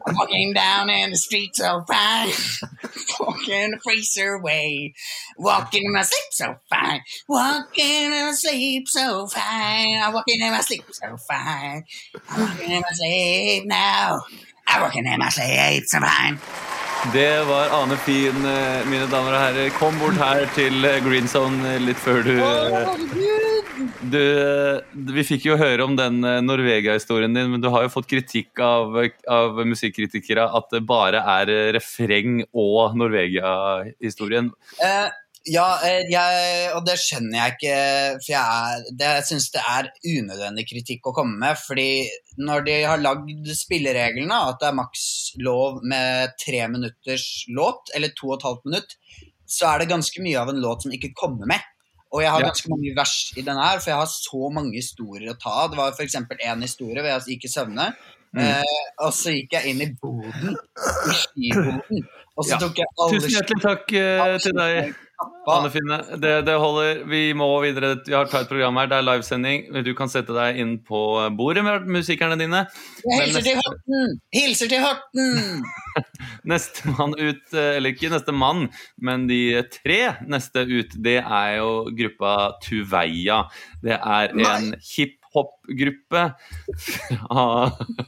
I'm 0.06 0.14
walking 0.16 0.52
down 0.52 0.90
in 0.90 1.10
the 1.10 1.16
street 1.16 1.54
so 1.54 1.84
fine. 1.86 2.32
walking 3.20 3.70
the 3.72 3.78
freezer 3.82 4.40
way. 4.40 4.94
Walking 5.36 5.84
in 5.84 5.92
my 5.92 6.02
sleep 6.02 6.32
so 6.32 6.56
fine. 6.70 7.02
Walking 7.28 7.84
in 7.84 8.10
my 8.10 8.32
sleep 8.32 8.88
so 8.88 9.26
fine. 9.26 10.00
I'm 10.02 10.12
walking 10.14 10.40
in 10.40 10.50
my 10.50 10.60
sleep 10.60 10.84
so 10.90 11.16
fine. 11.16 11.84
I'm 12.28 12.40
walking 12.40 12.70
in 12.70 12.80
my 12.80 12.92
sleep 12.92 13.66
now. 13.66 14.20
I'm 14.66 14.82
walking 14.82 15.06
in 15.06 15.18
my 15.18 15.28
sleep 15.28 15.84
so 15.86 16.00
fine. 16.00 16.40
Det 17.12 17.44
var 17.44 17.70
Ane 17.82 17.96
Fien, 17.96 18.36
eh, 18.46 18.86
mine 18.90 19.06
damer 19.10 19.34
og 19.36 19.40
herrer. 19.40 19.70
Kom 19.78 19.98
bort 20.00 20.16
her 20.18 20.46
til 20.56 20.84
eh, 20.84 20.98
Green 21.04 21.28
Zone 21.30 21.74
eh, 21.74 21.82
litt 21.82 22.00
før 22.02 22.22
du 22.26 22.34
du, 24.06 24.22
vi 25.16 25.24
fikk 25.26 25.48
jo 25.48 25.56
høre 25.58 25.82
om 25.84 25.96
den 25.98 26.20
Norvegia-historien 26.46 27.34
din, 27.34 27.50
men 27.52 27.62
du 27.62 27.66
har 27.72 27.84
jo 27.84 27.90
fått 27.92 28.06
kritikk 28.08 28.60
av, 28.62 28.94
av 29.28 29.58
musikkritikere 29.66 30.46
at 30.56 30.70
det 30.72 30.84
bare 30.86 31.20
er 31.34 31.50
refreng 31.74 32.44
og 32.54 32.94
Norvegia-historien. 32.96 34.52
Eh, 34.78 35.08
ja, 35.46 35.66
eh, 35.86 36.02
jeg, 36.10 36.70
og 36.74 36.82
det 36.86 36.96
skjønner 37.00 37.38
jeg 37.38 37.54
ikke, 37.54 37.76
for 38.24 38.32
jeg, 38.32 38.40
er, 38.42 38.88
det, 38.90 39.10
jeg 39.18 39.26
syns 39.30 39.46
det 39.54 39.62
er 39.62 39.90
unødvendig 40.16 40.66
kritikk 40.70 41.06
å 41.10 41.14
komme 41.16 41.38
med. 41.40 41.60
fordi 41.60 41.88
når 42.36 42.66
de 42.66 42.74
har 42.84 43.02
lagd 43.02 43.52
spillereglene, 43.56 44.40
at 44.50 44.58
det 44.60 44.68
er 44.70 44.76
maks 44.80 45.06
lov 45.42 45.80
med 45.86 46.34
tre 46.42 46.66
minutters 46.72 47.46
låt, 47.48 47.94
eller 47.96 48.12
to 48.18 48.32
og 48.32 48.38
et 48.40 48.48
halvt 48.48 48.68
minutt, 48.68 48.98
så 49.46 49.70
er 49.70 49.82
det 49.82 49.92
ganske 49.94 50.22
mye 50.24 50.42
av 50.42 50.50
en 50.50 50.60
låt 50.62 50.84
som 50.84 50.94
ikke 50.94 51.14
kommer 51.16 51.48
med. 51.48 51.62
Og 52.14 52.22
jeg 52.22 52.30
har 52.32 52.44
ganske 52.46 52.70
mange 52.70 52.92
vers 52.96 53.14
i 53.36 53.42
den 53.46 53.58
her, 53.60 53.80
for 53.82 53.92
jeg 53.92 54.00
har 54.00 54.10
så 54.10 54.50
mange 54.54 54.76
historier 54.78 55.32
å 55.32 55.38
ta 55.40 55.54
av. 55.64 55.72
Det 55.72 55.80
var 55.80 55.94
f.eks. 55.94 56.14
en 56.18 56.62
historie 56.64 57.02
hvor 57.02 57.10
jeg 57.12 57.34
gikk 57.34 57.48
i 57.48 57.50
søvne, 57.52 57.88
eh, 58.38 58.76
og 59.02 59.10
så 59.14 59.34
gikk 59.34 59.56
jeg 59.58 59.72
inn 59.72 59.82
i 59.84 59.88
boden, 60.00 60.54
i 60.54 61.16
skiboden, 61.22 62.06
og 62.36 62.46
så 62.46 62.54
Ja. 62.54 62.60
tok 62.62 62.78
jeg 62.82 62.88
alle 62.98 63.18
Tusen 63.18 63.34
hjertelig 63.34 63.62
takk 63.64 63.92
eh, 64.00 64.38
til 64.44 64.56
deg, 64.60 64.94
Anne 65.48 65.70
Finne. 65.72 65.98
Det, 66.20 66.32
det 66.46 66.56
holder. 66.60 67.02
Vi 67.08 67.20
må 67.36 67.48
videre. 67.62 67.94
Vi 68.06 68.14
har 68.14 68.28
tatt 68.28 68.46
et 68.46 68.50
program 68.50 68.76
her. 68.80 68.88
Det 68.90 68.98
er 68.98 69.06
livesending. 69.06 69.66
Du 69.86 69.92
kan 69.96 70.10
sette 70.12 70.34
deg 70.36 70.60
inn 70.60 70.76
på 70.84 71.00
bordet 71.38 71.64
med 71.66 71.86
musikerne 71.98 72.36
dine. 72.40 72.64
Jeg 73.06 73.28
hilser 73.28 73.46
til 73.46 73.60
Horten! 73.62 74.16
Hilser 74.36 74.72
til 74.72 74.84
Horten! 74.84 75.64
Nestemann 76.50 77.16
ut, 77.16 77.44
eh, 77.54 77.76
eller 77.78 77.94
ikke 77.94 78.10
neste 78.12 78.34
mann, 78.36 78.66
men 79.02 79.24
de 79.30 79.62
tre 79.72 80.00
neste 80.28 80.66
ut, 80.68 80.92
det 81.02 81.18
er 81.22 81.56
jo 81.60 81.70
gruppa 81.96 82.36
Tuveia. 82.62 83.44
Det 83.82 83.96
er 83.96 84.36
en 84.36 84.74
hiphop-gruppe 85.36 86.22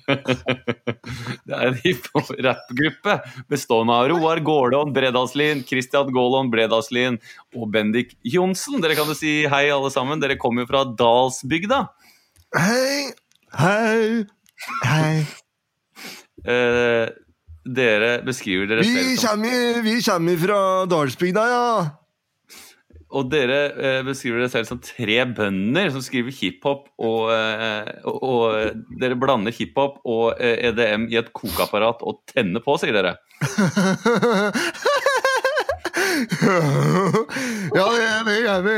Det 1.46 1.54
er 1.54 1.66
en 1.66 1.78
hiphop-rappgruppe 1.82 3.16
bestående 3.50 3.92
av 3.94 4.08
Roar 4.12 4.40
Gårdon 4.44 4.92
Bredalslien, 4.96 5.64
Christian 5.68 6.12
Gålon 6.12 6.50
Bredalslien 6.52 7.18
og 7.56 7.70
Bendik 7.72 8.16
Johnsen. 8.22 8.80
Dere 8.82 8.96
kan 8.98 9.08
jo 9.08 9.16
si 9.18 9.46
hei, 9.48 9.68
alle 9.72 9.90
sammen. 9.94 10.20
Dere 10.22 10.38
kommer 10.40 10.64
jo 10.64 10.70
fra 10.70 10.84
Dalsbygda. 10.88 11.84
Hei, 12.56 13.12
hei, 13.58 14.24
hei. 14.86 15.14
Eh, 16.48 17.06
dere 17.68 18.12
beskriver 18.24 18.68
dere 18.70 18.84
selv 18.86 19.16
som 19.20 19.42
kommer, 19.42 19.82
vi 19.84 19.98
kommer 20.04 20.38
fra 20.40 20.60
Dalsbygda, 20.88 21.48
ja. 21.52 21.68
Og 23.08 23.30
dere 23.32 23.58
eh, 23.72 24.00
beskriver 24.04 24.42
dere 24.42 24.52
selv 24.52 24.68
som 24.68 24.80
tre 24.84 25.22
bønder 25.32 25.88
som 25.94 26.02
skriver 26.04 26.34
hiphop, 26.34 26.90
og, 27.00 27.30
eh, 27.32 27.88
og, 28.04 28.18
og 28.20 28.98
dere 29.00 29.16
blander 29.16 29.54
hiphop 29.54 30.02
og 30.04 30.34
eh, 30.36 30.68
EDM 30.68 31.08
i 31.08 31.16
et 31.20 31.32
kokeapparat 31.32 32.04
og 32.04 32.20
tenner 32.28 32.64
på, 32.64 32.76
sier 32.80 32.96
dere. 32.98 33.16
ja, 37.78 37.86
det, 38.26 38.36
er 38.48 38.62
vi. 38.64 38.76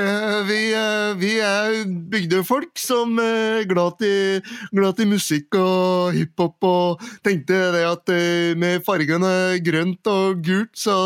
Vi, 0.48 0.58
eh, 0.76 1.12
vi 1.20 1.32
er 1.44 1.78
bygdefolk 2.12 2.80
som 2.80 3.18
er 3.22 3.64
glad 3.70 4.02
i, 4.04 4.40
glad 4.74 5.00
i 5.00 5.08
musikk 5.08 5.56
og 5.58 6.12
hiphop, 6.16 6.58
og 6.66 7.04
tenkte 7.26 7.60
det 7.74 7.84
at 7.88 8.12
eh, 8.14 8.52
med 8.60 8.84
fargene 8.86 9.32
grønt 9.64 10.10
og 10.10 10.42
gult, 10.44 10.74
så 10.76 10.98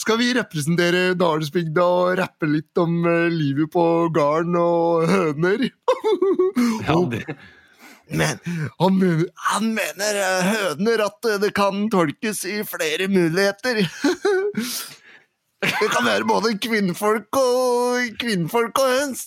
skal 0.00 0.20
vi 0.20 0.32
representere 0.36 1.14
Dalsbygda 1.18 1.86
og 1.86 2.18
rappe 2.20 2.50
litt 2.50 2.80
om 2.80 3.00
eh, 3.04 3.30
livet 3.32 3.70
på 3.72 3.86
gården 4.14 4.58
og 4.60 5.08
høner. 5.10 5.68
Ja, 6.86 6.96
det, 7.10 7.24
Men 8.10 8.38
han 8.78 8.96
mener, 8.98 9.26
han 9.34 9.68
mener 9.74 10.18
eh, 10.18 10.48
høner 10.54 11.04
at 11.06 11.28
eh, 11.28 11.38
det 11.42 11.52
kan 11.56 11.86
tolkes 11.92 12.44
i 12.48 12.60
flere 12.66 13.08
muligheter. 13.10 13.84
Det 15.60 15.88
kan 15.92 16.06
være 16.06 16.24
både 16.28 16.54
kvinnfolk 16.62 17.36
og 17.36 18.20
kvinnfolk 18.20 18.80
og 18.80 18.92
høns. 18.94 19.26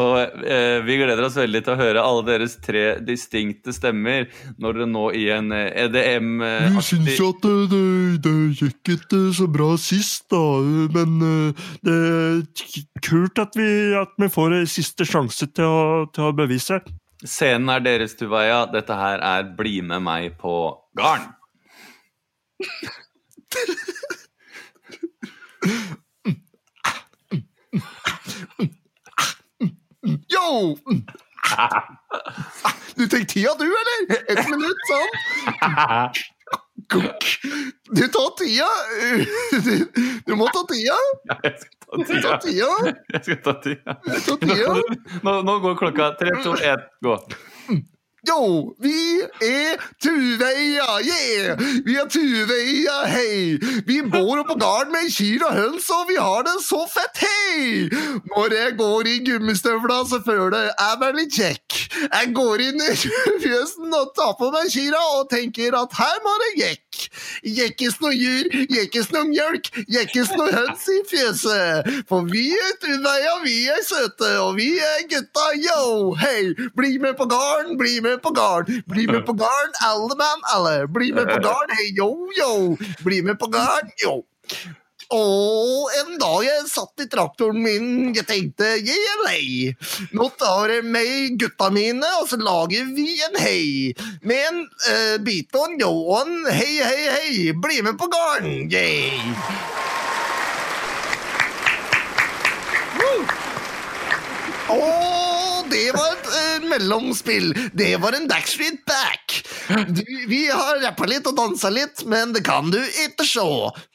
og 0.00 0.44
eh, 0.46 0.78
vi 0.86 0.96
gleder 1.00 1.22
oss 1.26 1.36
veldig 1.38 1.60
til 1.66 1.74
å 1.74 1.78
høre 1.80 2.02
alle 2.02 2.22
deres 2.28 2.56
tre 2.62 2.84
distinkte 3.04 3.74
stemmer 3.74 4.28
når 4.62 4.78
dere 4.78 4.88
nå 4.90 5.04
i 5.18 5.24
en 5.34 5.50
eh, 5.54 5.70
EDM 5.84 6.44
eh, 6.46 6.68
Vi 6.76 6.84
syns 6.86 7.18
jo 7.18 7.30
at 7.34 7.48
det, 7.72 7.82
det, 8.24 8.34
gikk 8.60 8.92
ikke 8.96 9.20
så 9.36 9.48
bra 9.50 9.72
sist, 9.82 10.28
da, 10.30 10.42
men 10.94 11.18
eh, 11.26 11.66
det 11.86 11.98
er 11.98 12.86
kult 13.06 13.42
at 13.42 13.58
vi, 13.58 13.68
at 13.98 14.14
vi 14.20 14.30
får 14.30 14.60
en 14.60 14.72
siste 14.78 15.06
sjanse 15.08 15.50
til 15.50 15.66
å, 15.66 15.82
til 16.14 16.30
å 16.30 16.36
bevise. 16.36 16.80
Scenen 17.20 17.68
er 17.74 17.82
deres, 17.84 18.14
Tuveia. 18.16 18.62
Dette 18.72 18.96
her 18.96 19.20
er 19.20 19.50
Bli 19.58 19.80
med 19.84 20.06
meg 20.06 20.38
på 20.40 20.54
garn. 20.96 21.28
Yo! 30.28 30.76
Du 32.96 33.08
trenger 33.08 33.26
tida, 33.26 33.54
du, 33.58 33.64
eller? 33.64 33.98
Ett 34.32 34.48
minutt, 34.50 34.80
sånn. 34.90 35.10
Du 37.90 38.08
tar 38.08 38.30
tida! 38.38 38.68
Du, 40.26 40.34
må 40.36 40.48
ta 40.54 40.62
tida! 40.70 40.98
Du 41.96 42.14
tar 42.22 42.38
tida. 42.42 42.70
Jeg 43.12 43.22
skal 43.22 43.40
ta 43.44 43.52
tida. 43.62 43.96
Tida. 44.40 44.74
Nå, 45.26 45.32
nå 45.46 45.58
går 45.64 45.74
klokka. 45.80 46.04
Tre, 46.20 46.30
to, 46.44 46.50
én, 46.64 46.80
gå. 47.04 47.14
Yo, 48.28 48.74
vi 48.78 49.22
er 49.40 49.80
Tuveia, 50.02 50.98
yeah! 51.00 51.56
Vi 51.86 51.94
er 51.96 52.08
Tuveia, 52.12 52.98
hei! 53.08 53.56
Vi 53.86 54.02
bor 54.12 54.42
på 54.44 54.56
gården 54.60 54.92
med 54.92 55.08
kyr 55.14 55.46
og 55.48 55.54
høns, 55.56 55.86
og 55.88 56.04
vi 56.10 56.18
har 56.20 56.44
det 56.44 56.58
så 56.60 56.82
fett, 56.92 57.22
hei! 57.24 57.88
Når 58.28 58.56
jeg 58.58 58.74
går 58.76 59.08
i 59.08 59.14
gummistøvla, 59.24 60.02
så 60.10 60.20
føler 60.26 60.68
jeg 60.68 60.98
meg 61.00 61.16
litt 61.16 61.38
kjekk. 61.38 61.78
Jeg 62.00 62.32
går 62.36 62.64
inn 62.66 62.84
i 62.84 62.92
fjøsen 63.40 63.96
og 63.96 64.12
tar 64.18 64.36
på 64.36 64.50
meg 64.52 64.68
kyrne 64.74 65.00
og 65.16 65.30
tenker 65.32 65.78
at 65.80 65.96
her 65.96 66.20
må 66.26 66.36
det 66.44 66.50
jekk. 66.60 67.00
Jekkes 67.56 67.96
noe 68.04 68.12
jur, 68.12 68.52
jekkes 68.76 69.08
noe 69.14 69.30
mjølk, 69.30 69.72
jekkes 69.88 70.34
noe 70.36 70.52
høns 70.52 70.84
i 70.92 71.00
fjøset. 71.08 71.88
For 72.10 72.28
vi 72.28 72.50
er 72.52 72.76
Tuveia, 72.84 73.34
vi 73.46 73.56
er 73.72 73.80
søte, 73.86 74.34
og 74.44 74.60
vi 74.60 74.74
er 74.76 75.08
gutta, 75.08 75.48
yo, 75.56 76.12
hei! 76.20 76.52
Bli 76.76 76.98
med 77.00 77.16
på 77.16 77.24
gården, 77.32 77.80
bli 77.80 77.96
med 78.04 78.09
på 78.18 78.34
garn, 78.34 78.82
bli 78.90 79.06
med 79.06 79.24
på 79.26 79.36
garn 79.38 79.78
alle 79.86 80.18
mann, 80.18 80.44
alle. 80.54 80.74
Bli 80.90 81.12
med 81.14 81.30
på 81.30 81.38
garn 81.44 81.74
hei, 81.78 81.90
yo, 81.96 82.10
yo. 82.38 82.52
Bli 83.06 83.22
med 83.22 83.38
på 83.38 83.46
garn 83.52 83.94
yo. 84.02 84.20
Og 85.10 85.90
en 85.98 86.18
dag 86.20 86.44
jeg 86.46 86.66
satt 86.70 87.02
i 87.02 87.08
traktoren 87.10 87.58
min, 87.64 88.12
jeg 88.14 88.26
tenkte 88.28 88.76
lei. 89.24 89.72
Nå 90.14 90.28
tar 90.38 90.70
jeg 90.70 90.86
med 90.86 91.38
gutta 91.40 91.70
mine, 91.74 92.06
og 92.20 92.28
så 92.30 92.38
lager 92.38 92.92
vi 92.94 93.08
en 93.26 93.40
hei. 93.42 93.90
Med 94.22 94.46
en 94.52 94.62
uh, 94.86 95.16
bit 95.26 95.50
og 95.58 95.66
en 95.66 95.80
yo 95.82 95.90
og 95.90 96.28
en 96.28 96.46
hei, 96.54 96.78
hei, 96.78 97.02
hei. 97.10 97.50
Bli 97.58 97.82
med 97.86 97.98
på 97.98 98.06
gården, 98.12 98.70
yay. 98.70 99.18
Å, 104.70 105.29
det 105.70 105.86
var 105.96 106.16
et 106.16 106.28
uh, 106.32 106.66
mellomspill. 106.70 107.52
Det 107.72 107.92
var 108.02 108.16
en 108.16 108.28
Backstreet 108.30 108.82
Back. 108.88 109.40
Du, 109.88 110.02
vi 110.28 110.44
har 110.50 110.80
rappa 110.84 111.06
litt 111.08 111.28
og 111.30 111.36
dansa 111.38 111.70
litt, 111.72 112.04
men 112.10 112.34
det 112.34 112.44
kan 112.46 112.70
du 112.72 112.80
ikke 113.06 113.26
sjå. 113.26 113.48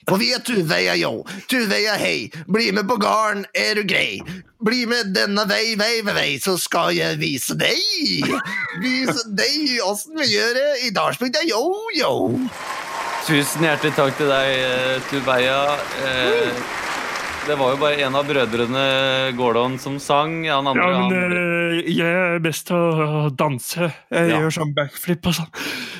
For 0.05 0.21
vi 0.21 0.31
er 0.35 0.43
Tuveia 0.45 0.95
yo, 0.99 1.23
Tuveia 1.51 1.95
hei. 1.99 2.29
Bli 2.47 2.71
med 2.75 2.87
på 2.89 2.99
garden, 3.01 3.45
er 3.57 3.79
du 3.79 3.83
grei. 3.87 4.21
Bli 4.65 4.85
med 4.89 5.11
denne 5.15 5.43
vei, 5.49 5.75
vei, 5.79 5.99
vei, 6.05 6.15
vei, 6.15 6.31
så 6.41 6.55
skal 6.61 6.93
jeg 6.95 7.19
vise 7.21 7.57
deg. 7.59 8.31
Vise 8.81 9.25
deg 9.37 9.75
åssen 9.85 10.17
vi 10.21 10.31
gjør 10.31 10.55
det 10.57 10.71
i 10.87 10.93
Dalsbygda, 10.95 11.43
yo, 11.49 11.61
yo. 11.97 12.15
Tusen 13.25 13.65
hjertelig 13.65 13.95
takk 13.97 14.17
til 14.19 14.29
deg, 14.29 14.51
eh, 14.61 14.97
Tuveia. 15.09 15.61
Eh, 16.05 16.65
det 17.45 17.55
var 17.59 17.73
jo 17.75 17.77
bare 17.77 17.99
en 18.01 18.15
av 18.17 18.25
brødrene 18.25 18.83
Gordon 19.37 19.75
som 19.81 19.99
sang. 20.01 20.39
Han 20.49 20.67
andre, 20.71 20.85
Ja, 20.85 21.01
men 21.09 21.11
han, 21.11 21.33
eh, 21.75 21.89
jeg 21.93 22.15
er 22.15 22.39
best 22.41 22.67
til 22.67 22.75
å 22.75 23.29
danse. 23.37 23.91
Jeg 24.11 24.29
Ja. 24.31 24.39
gjør 24.39 24.53
sånn 24.55 24.73
backflip 24.73 25.27
og 25.27 25.33
sånn. 25.33 25.51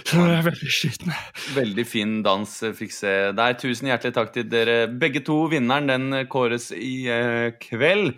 Så 0.06 0.18
jeg 0.26 0.40
er 0.40 0.50
veldig 0.50 0.72
sliten. 0.72 1.14
Veldig 1.54 1.86
fin 1.86 2.24
dans 2.24 2.64
eh, 2.64 2.72
fikk 2.74 2.92
se 2.92 3.32
der. 3.32 3.54
Tusen 3.54 3.88
hjertelig 3.88 4.14
takk 4.14 4.34
til 4.34 4.44
dere 4.50 4.88
begge 4.88 5.24
to. 5.24 5.48
Vinneren 5.50 5.88
den 5.88 6.28
kåres 6.28 6.72
i 6.72 7.08
eh, 7.08 7.52
kveld. 7.62 8.16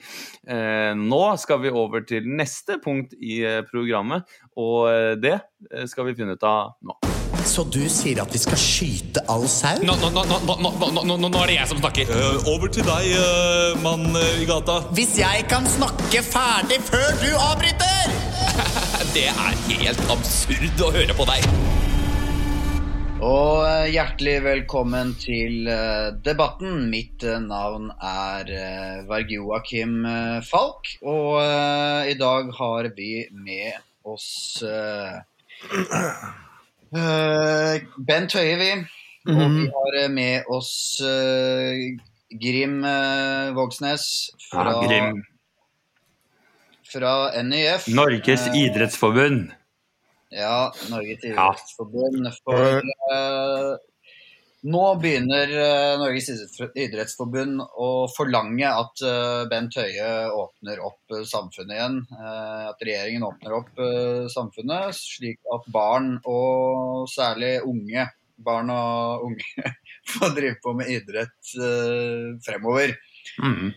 Eh, 0.48 0.94
nå 0.96 1.38
skal 1.38 1.60
vi 1.60 1.70
over 1.70 2.02
til 2.08 2.24
neste 2.24 2.80
punkt 2.82 3.13
i 3.20 3.44
eh, 3.44 3.62
programmet, 3.63 4.24
og 4.56 4.88
eh, 4.90 5.16
det 5.16 5.42
eh, 5.74 5.86
skal 5.86 6.06
vi 6.06 6.16
finne 6.16 6.32
ut 6.38 6.44
av 6.44 6.76
nå. 6.82 6.96
Så 7.48 7.64
du 7.72 7.80
sier 7.88 8.20
at 8.20 8.34
vi 8.36 8.40
skal 8.42 8.60
skyte 8.60 9.22
all 9.32 9.46
sau? 9.48 9.80
Nå, 9.88 9.94
nå, 10.02 10.10
nå, 10.12 10.24
nå, 10.28 10.56
nå, 10.60 10.72
nå, 10.92 11.04
nå, 11.08 11.16
nå 11.24 11.30
er 11.46 11.54
det 11.54 11.56
jeg 11.56 11.70
som 11.72 11.80
snakker. 11.80 12.10
Eh, 12.12 12.50
over 12.52 12.68
til 12.74 12.84
deg, 12.84 13.06
eh, 13.16 13.78
mann 13.80 14.04
eh, 14.20 14.42
i 14.44 14.48
gata. 14.50 14.82
Hvis 14.98 15.16
jeg 15.22 15.46
kan 15.48 15.66
snakke 15.72 16.20
ferdig 16.28 16.82
før 16.90 17.08
du 17.22 17.30
avbryter! 17.40 18.12
Det 19.16 19.30
er 19.32 19.56
helt 19.70 20.02
absurd 20.12 20.82
å 20.84 20.92
høre 20.94 21.16
på 21.16 21.26
deg. 21.30 21.46
Og 23.24 23.64
hjertelig 23.90 24.36
velkommen 24.46 25.16
til 25.18 25.72
debatten. 26.22 26.84
Mitt 26.92 27.24
navn 27.48 27.88
er 27.96 28.52
uh, 28.52 29.08
Varg-Joakim 29.10 29.96
eh, 30.06 30.40
Falk, 30.46 30.92
og 31.02 31.40
i 32.12 32.18
dag 32.20 32.52
har 32.60 32.92
vi 33.00 33.24
med 33.32 33.80
oss 34.06 34.28
Bent 36.91 38.34
Høie, 38.38 38.56
vi. 38.60 38.69
Og 39.28 39.41
vi 39.52 39.65
har 39.73 39.97
eh, 40.04 40.10
med 40.13 40.45
oss 40.56 41.02
eh, 41.04 41.97
Grim 42.39 42.78
eh, 42.88 43.50
Vågsnes 43.58 44.06
fra, 44.50 44.63
Ja, 44.71 44.86
Grim. 44.88 45.23
fra 46.88 47.13
NIF. 47.43 47.88
Norges 47.91 48.47
Eh, 48.47 48.56
idrettsforbund. 48.63 49.50
Ja, 50.32 50.71
Norges 50.91 51.23
idrettsforbund. 51.28 52.30
For 52.45 52.80
eh, 52.80 53.76
nå 54.68 54.84
begynner 55.02 55.52
eh, 55.52 55.94
Norges 56.00 56.30
idrettsforbund 56.76 57.62
å 57.80 57.90
forlange 58.12 58.68
at 58.68 59.04
eh, 59.06 59.44
Bent 59.52 59.78
Høie 59.80 60.10
åpner 60.34 60.82
opp 60.86 61.16
eh, 61.16 61.24
samfunnet 61.28 61.76
igjen. 61.78 61.98
at 62.18 62.84
regjeringen 62.84 63.26
åpner 63.28 63.56
opp 63.58 63.82
samfunnet, 64.34 64.96
slik 64.98 65.40
at 65.54 65.68
barn, 65.74 66.16
og 66.28 67.08
særlig 67.12 67.58
unge 67.66 68.08
barn 68.38 68.70
og 68.70 69.24
unge, 69.32 69.72
får 70.14 70.36
drive 70.38 70.60
på 70.62 70.76
med 70.78 70.92
idrett 70.94 71.54
fremover. 72.46 72.94
Mm. 73.42 73.72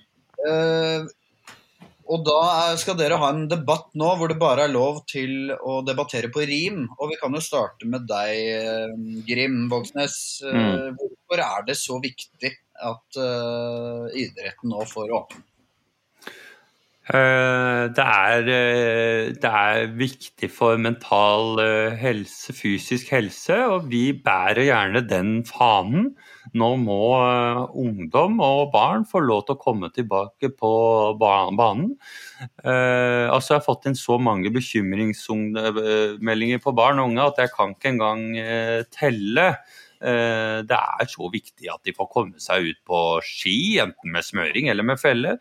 Eh, 2.11 2.15
og 2.15 2.25
da 2.27 2.77
skal 2.81 2.99
dere 2.99 3.19
ha 3.21 3.31
en 3.31 3.47
debatt 3.51 3.91
nå 3.95 4.15
hvor 4.19 4.31
det 4.31 4.39
bare 4.41 4.67
er 4.67 4.75
lov 4.75 5.05
til 5.11 5.53
å 5.55 5.81
debattere 5.87 6.31
på 6.33 6.43
rim. 6.49 6.89
Og 6.99 7.13
vi 7.13 7.21
kan 7.21 7.35
jo 7.35 7.41
starte 7.41 7.87
med 7.87 8.09
deg, 8.11 8.35
eh, 8.57 8.97
Grim 9.29 9.69
Vågsnes. 9.71 10.43
Mm. 10.43 10.97
Hvorfor 10.99 11.45
er 11.47 11.63
det 11.67 11.79
så 11.79 12.01
viktig 12.03 12.57
at 12.81 13.21
uh, 13.21 14.09
idretten 14.17 14.73
nå 14.73 14.85
får 14.89 15.11
åpne? 15.13 15.43
Uh, 17.11 17.91
Det 17.91 18.05
er, 18.05 18.47
uh, 18.47 19.35
det 19.35 19.51
er 19.51 19.91
viktig 19.99 20.51
for 20.53 20.79
mental 20.79 21.59
eh, 21.59 21.97
helse, 21.99 22.55
fysisk 22.55 23.11
helse, 23.11 23.57
og 23.67 23.91
vi 23.91 24.13
bærer 24.15 24.69
gjerne 24.69 25.03
den 25.09 25.45
fanen. 25.45 26.15
Nå 26.59 26.69
må 26.83 26.97
eh, 27.21 27.61
ungdom 27.79 28.41
og 28.43 28.73
barn 28.73 29.05
få 29.07 29.21
lov 29.23 29.45
til 29.47 29.55
å 29.57 29.61
komme 29.63 29.91
tilbake 29.95 30.51
på 30.59 30.71
banen. 31.21 31.93
Eh, 32.65 33.27
altså 33.31 33.55
Jeg 33.55 33.61
har 33.61 33.67
fått 33.69 33.87
inn 33.91 33.99
så 33.99 34.19
mange 34.19 34.51
bekymringsmeldinger 34.55 36.59
på 36.65 36.75
barn 36.77 36.99
og 37.03 37.09
unge 37.13 37.29
at 37.31 37.39
jeg 37.45 37.53
kan 37.55 37.75
ikke 37.77 37.93
engang 37.95 38.25
eh, 38.41 38.83
telle. 38.95 39.47
Eh, 40.01 40.59
Det 40.65 40.79
er 40.81 41.07
så 41.13 41.29
viktig 41.33 41.69
at 41.73 41.83
de 41.85 41.93
får 41.97 42.09
komme 42.13 42.41
seg 42.41 42.71
ut 42.73 42.81
på 42.89 43.01
ski, 43.27 43.57
enten 43.85 44.13
med 44.15 44.25
smøring 44.25 44.71
eller 44.73 44.85
med 44.87 45.01
felle. 45.01 45.37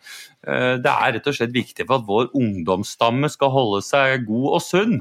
Eh, 0.46 0.76
Det 0.78 0.92
er 0.94 1.14
rett 1.18 1.28
og 1.32 1.36
slett 1.38 1.56
viktig 1.56 1.88
for 1.88 1.96
at 2.02 2.08
vår 2.10 2.26
ungdomsstamme 2.36 3.30
skal 3.32 3.54
holde 3.56 3.82
seg 3.88 4.28
god 4.28 4.50
og 4.60 4.64
sunn. 4.66 5.00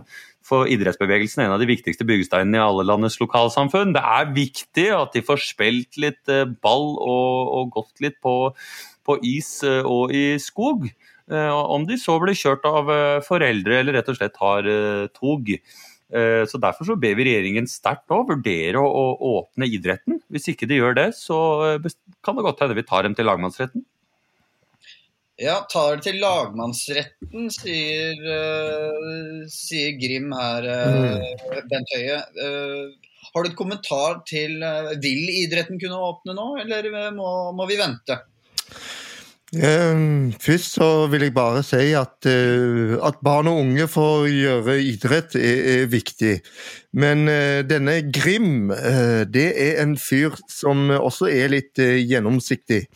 For 0.49 0.69
idrettsbevegelsen 0.71 1.45
en 1.45 1.53
av 1.55 1.61
de 1.61 1.69
viktigste 1.69 2.07
byggesteinene 2.09 2.57
i 2.57 2.63
alle 2.65 2.87
landets 2.89 3.19
lokalsamfunn. 3.21 3.93
Det 3.97 4.01
er 4.01 4.31
viktig 4.37 4.87
at 4.97 5.13
de 5.17 5.25
får 5.25 5.43
spilt 5.45 6.01
litt 6.01 6.33
eh, 6.33 6.49
ball 6.49 6.95
og, 7.05 7.53
og 7.59 7.75
gått 7.77 8.05
litt 8.05 8.17
på, 8.25 8.35
på 9.05 9.19
is 9.29 9.51
eh, 9.67 9.85
og 9.85 10.15
i 10.17 10.39
skog. 10.41 10.89
Eh, 11.29 11.53
Om 11.53 11.85
de 11.91 12.01
så 12.01 12.17
blir 12.23 12.39
kjørt 12.39 12.65
av 12.69 12.89
foreldre 13.27 13.83
eller 13.83 13.99
rett 13.99 14.09
og 14.09 14.17
slett 14.17 14.41
har 14.41 14.73
tog. 15.17 15.53
Så 16.09 16.57
Derfor 16.57 16.89
så 16.89 16.95
ber 16.97 17.19
vi 17.19 17.27
regjeringen 17.27 17.67
sterkt 17.69 18.07
nå 18.09 18.23
vurdere 18.31 18.81
å, 18.81 18.87
å 19.13 19.33
åpne 19.43 19.67
idretten. 19.69 20.23
Hvis 20.33 20.49
ikke 20.49 20.65
de 20.71 20.79
gjør 20.79 20.97
det, 20.97 21.11
så 21.19 21.37
kan 22.25 22.39
det 22.39 22.47
godt 22.47 22.63
hende 22.65 22.79
vi 22.79 22.87
tar 22.89 23.05
dem 23.05 23.13
til 23.19 23.29
lagmannsretten. 23.29 23.85
Ja, 25.38 25.61
tar 25.70 26.01
det 26.01 26.09
til 26.09 26.16
lagmannsretten, 26.18 27.44
sier, 27.55 28.16
uh, 28.27 29.44
sier 29.46 29.92
Grim 30.01 30.33
her, 30.35 30.66
eh, 30.66 31.61
Bent 31.70 31.92
Høie. 31.94 32.16
Uh, 32.35 32.90
har 33.29 33.44
du 33.44 33.51
et 33.53 33.59
kommentar 33.59 34.24
til 34.27 34.57
Vil 35.03 35.31
idretten 35.44 35.79
kunne 35.79 36.01
åpne 36.09 36.35
nå, 36.35 36.48
eller 36.64 36.88
må, 37.14 37.29
må 37.55 37.68
vi 37.70 37.79
vente? 37.79 38.18
Eh, 39.55 40.01
Først 40.42 40.74
så 40.81 40.88
vil 41.12 41.29
jeg 41.29 41.37
bare 41.37 41.62
si 41.64 41.92
at, 41.96 42.27
at 42.27 43.22
barn 43.24 43.53
og 43.53 43.62
unge 43.62 43.87
får 43.88 44.27
gjøre 44.33 44.79
idrett 44.90 45.38
er, 45.38 45.62
er 45.77 45.92
viktig. 45.92 46.35
Men 46.98 47.29
denne 47.68 48.01
Grim, 48.11 48.72
det 49.29 49.48
er 49.55 49.85
en 49.85 49.94
fyr 50.01 50.35
som 50.51 50.88
også 50.98 51.31
er 51.31 51.53
litt 51.55 51.79
gjennomsiktig. 51.79 52.88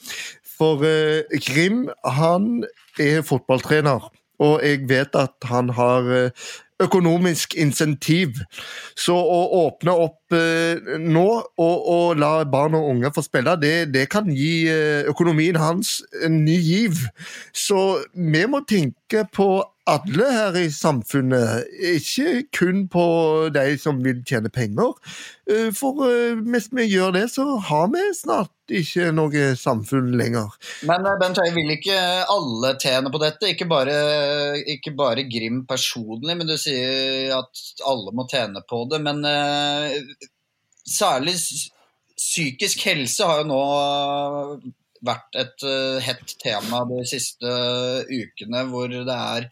For 0.63 0.85
eh, 0.87 1.41
Grim, 1.43 1.89
han 2.07 2.63
er 3.01 3.25
fotballtrener, 3.27 4.05
og 4.39 4.61
jeg 4.63 4.85
vet 4.87 5.17
at 5.19 5.35
han 5.51 5.73
har 5.75 6.07
eh, 6.15 6.45
økonomisk 6.83 7.57
insentiv. 7.59 8.39
Så 8.95 9.17
å 9.17 9.41
åpne 9.65 9.95
opp 10.05 10.37
eh, 10.39 10.95
nå 11.03 11.27
og, 11.43 11.89
og 11.97 12.23
la 12.23 12.31
barn 12.47 12.79
og 12.79 12.93
unge 12.93 13.11
få 13.17 13.27
spille, 13.27 13.57
det, 13.59 13.91
det 13.91 14.07
kan 14.13 14.31
gi 14.31 14.69
eh, 14.71 15.03
økonomien 15.11 15.59
hans 15.59 15.99
en 16.23 16.45
ny 16.47 16.61
giv. 16.63 17.03
Så 17.51 18.05
vi 18.15 18.47
må 18.47 18.63
tenke 18.71 19.27
på 19.35 19.49
alle 19.91 20.27
her 20.31 20.57
i 20.61 20.69
samfunnet, 20.71 21.67
ikke 21.83 22.45
kun 22.55 22.85
på 22.91 23.05
de 23.55 23.65
som 23.83 23.99
vil 24.05 24.21
tjene 24.27 24.51
penger. 24.53 24.93
Eh, 25.51 25.73
For 25.75 26.05
eh, 26.07 26.39
hvis 26.39 26.69
vi 26.71 26.87
gjør 26.87 27.15
det, 27.17 27.25
så 27.35 27.57
har 27.59 27.89
vi 27.91 28.03
snart 28.15 28.53
ikke 28.71 29.11
noe 29.17 29.49
samfunn 29.59 30.13
lenger. 30.19 30.55
Men 30.87 31.07
eh, 31.09 31.19
Bent 31.21 31.41
Høie, 31.43 31.55
vil 31.57 31.75
ikke 31.75 31.99
alle 32.31 32.75
tjene 32.83 33.11
på 33.13 33.23
dette? 33.23 33.51
Ikke 33.51 33.67
bare, 33.71 33.97
ikke 34.71 34.95
bare 34.99 35.27
Grim 35.31 35.65
personlig, 35.67 36.37
men 36.39 36.47
du 36.47 36.55
sier 36.61 37.35
at 37.41 37.65
alle 37.89 38.15
må 38.15 38.29
tjene 38.31 38.63
på 38.69 38.85
det. 38.93 39.03
Men 39.03 39.25
eh, 39.27 39.99
særlig 40.87 41.35
psykisk 42.23 42.87
helse 42.87 43.27
har 43.27 43.43
jo 43.43 43.51
nå 43.51 43.61
vært 45.03 45.43
et 45.43 45.67
eh, 45.67 45.99
hett 46.07 46.39
tema 46.43 46.85
de 46.87 47.03
siste 47.09 47.51
ukene, 48.07 48.63
hvor 48.71 48.93
det 48.93 49.19
er 49.19 49.51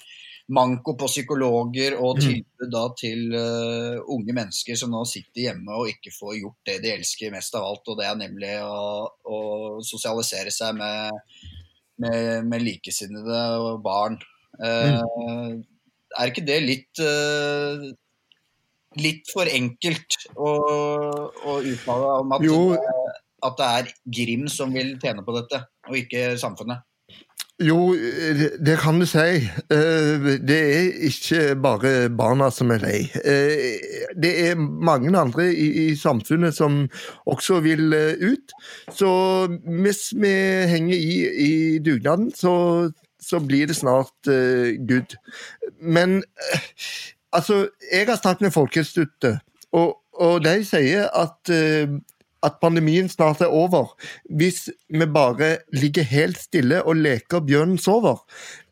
manko 0.51 0.97
på 0.99 1.09
psykologer 1.11 1.97
og 2.01 2.19
tilbud 2.21 2.73
da 2.73 2.83
til 2.99 3.35
uh, 3.37 4.01
unge 4.11 4.35
mennesker 4.35 4.79
som 4.79 4.91
nå 4.93 5.05
sitter 5.09 5.47
hjemme 5.47 5.77
og 5.79 5.91
ikke 5.93 6.13
får 6.15 6.37
gjort 6.41 6.71
det 6.71 6.77
de 6.85 6.93
elsker 6.97 7.33
mest 7.35 7.55
av 7.59 7.69
alt, 7.69 7.87
og 7.87 8.01
det 8.01 8.09
er 8.09 8.19
nemlig 8.19 8.53
å, 8.67 9.07
å 9.07 9.39
sosialisere 9.87 10.53
seg 10.55 10.75
med, 10.79 11.23
med, 12.03 12.49
med 12.51 12.67
likesinnede 12.67 13.41
og 13.63 13.83
barn. 13.85 14.19
Eh, 14.61 15.01
Er 16.19 16.33
ikke 16.33 16.43
det 16.43 16.57
litt 16.65 17.01
uh, 17.05 17.87
litt 18.99 19.29
for 19.31 19.47
enkelt 19.47 20.19
å, 20.35 20.51
å 21.47 21.59
uttale 21.63 22.15
om 22.25 22.35
at, 22.35 22.47
at 23.47 23.61
det 23.61 23.69
er 23.79 23.93
Grim 24.19 24.49
som 24.51 24.75
vil 24.75 24.97
tjene 24.99 25.23
på 25.23 25.37
dette, 25.39 25.63
og 25.87 26.01
ikke 26.01 26.35
samfunnet? 26.43 26.83
Jo, 27.61 27.95
det- 28.65 28.79
kan 28.81 28.99
du 29.01 29.07
si. 29.07 29.19
Eh, 29.71 30.39
Det 30.49 30.51
er 30.51 30.93
ikke 31.05 31.55
bare 31.63 32.09
barna 32.09 32.51
som 32.51 32.71
er 32.71 32.79
lei. 32.79 33.11
Eh, 33.25 33.79
Det 34.17 34.49
er 34.51 34.55
mange 34.57 35.17
andre 35.19 35.55
i, 35.55 35.95
samfunnet 35.95 36.55
som 36.55 36.89
også 37.27 37.61
vil 37.61 37.93
eh, 37.93 38.15
ut. 38.33 38.53
Så 38.95 39.47
hvis 39.83 40.13
vi 40.17 40.33
henger 40.69 40.97
i, 40.97 41.29
i 41.47 41.79
dugnaden, 41.79 42.33
så, 42.35 42.91
så 43.21 43.39
blir 43.41 43.67
det 43.67 43.77
snart 43.77 44.13
good. 44.89 45.17
Men 45.83 46.23
altså, 47.33 47.69
jeg 47.93 48.07
har 48.07 48.17
snakket 48.17 48.41
med 48.41 48.51
Folkeinstituttet, 48.53 49.41
og, 49.73 49.97
og 50.15 50.45
de 50.45 50.65
sier 50.65 51.09
at 51.15 51.51
at 52.47 52.61
pandemien 52.63 53.09
snart 53.09 53.43
er 53.45 53.53
over, 53.53 53.95
hvis 54.31 54.69
vi 54.89 55.07
bare 55.07 55.59
ligger 55.73 56.03
helt 56.03 56.39
stille 56.41 56.83
og 56.85 56.97
leker 56.97 57.45
bjørnen 57.45 57.79
sover. 57.79 58.23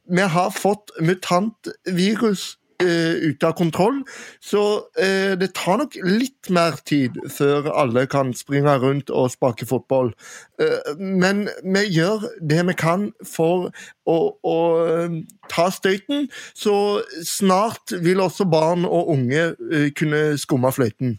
Vi 0.09 0.25
har 0.25 0.55
fått 0.55 0.95
mutantvirus 1.05 2.55
uh, 2.83 3.15
ute 3.29 3.47
av 3.47 3.57
kontroll, 3.59 4.01
så 4.41 4.63
uh, 5.01 5.35
det 5.39 5.51
tar 5.59 5.83
nok 5.83 5.99
litt 6.07 6.51
mer 6.55 6.79
tid 6.89 7.19
før 7.33 7.69
alle 7.75 8.07
kan 8.11 8.33
springe 8.37 8.77
rundt 8.81 9.13
og 9.13 9.31
sparke 9.35 9.69
fotball. 9.69 10.13
Uh, 10.61 10.95
men 10.99 11.47
vi 11.65 11.85
gjør 11.99 12.29
det 12.41 12.65
vi 12.71 12.77
kan 12.79 13.11
for 13.27 13.69
å, 14.09 14.17
å 14.41 14.59
eh, 14.89 15.17
ta 15.53 15.69
støyten, 15.73 16.29
så 16.57 16.75
snart 17.27 17.93
vil 18.05 18.23
også 18.25 18.49
barn 18.49 18.87
og 18.89 19.13
unge 19.13 19.51
eh, 19.53 19.91
kunne 19.97 20.39
skumme 20.41 20.73
fløyten. 20.73 21.19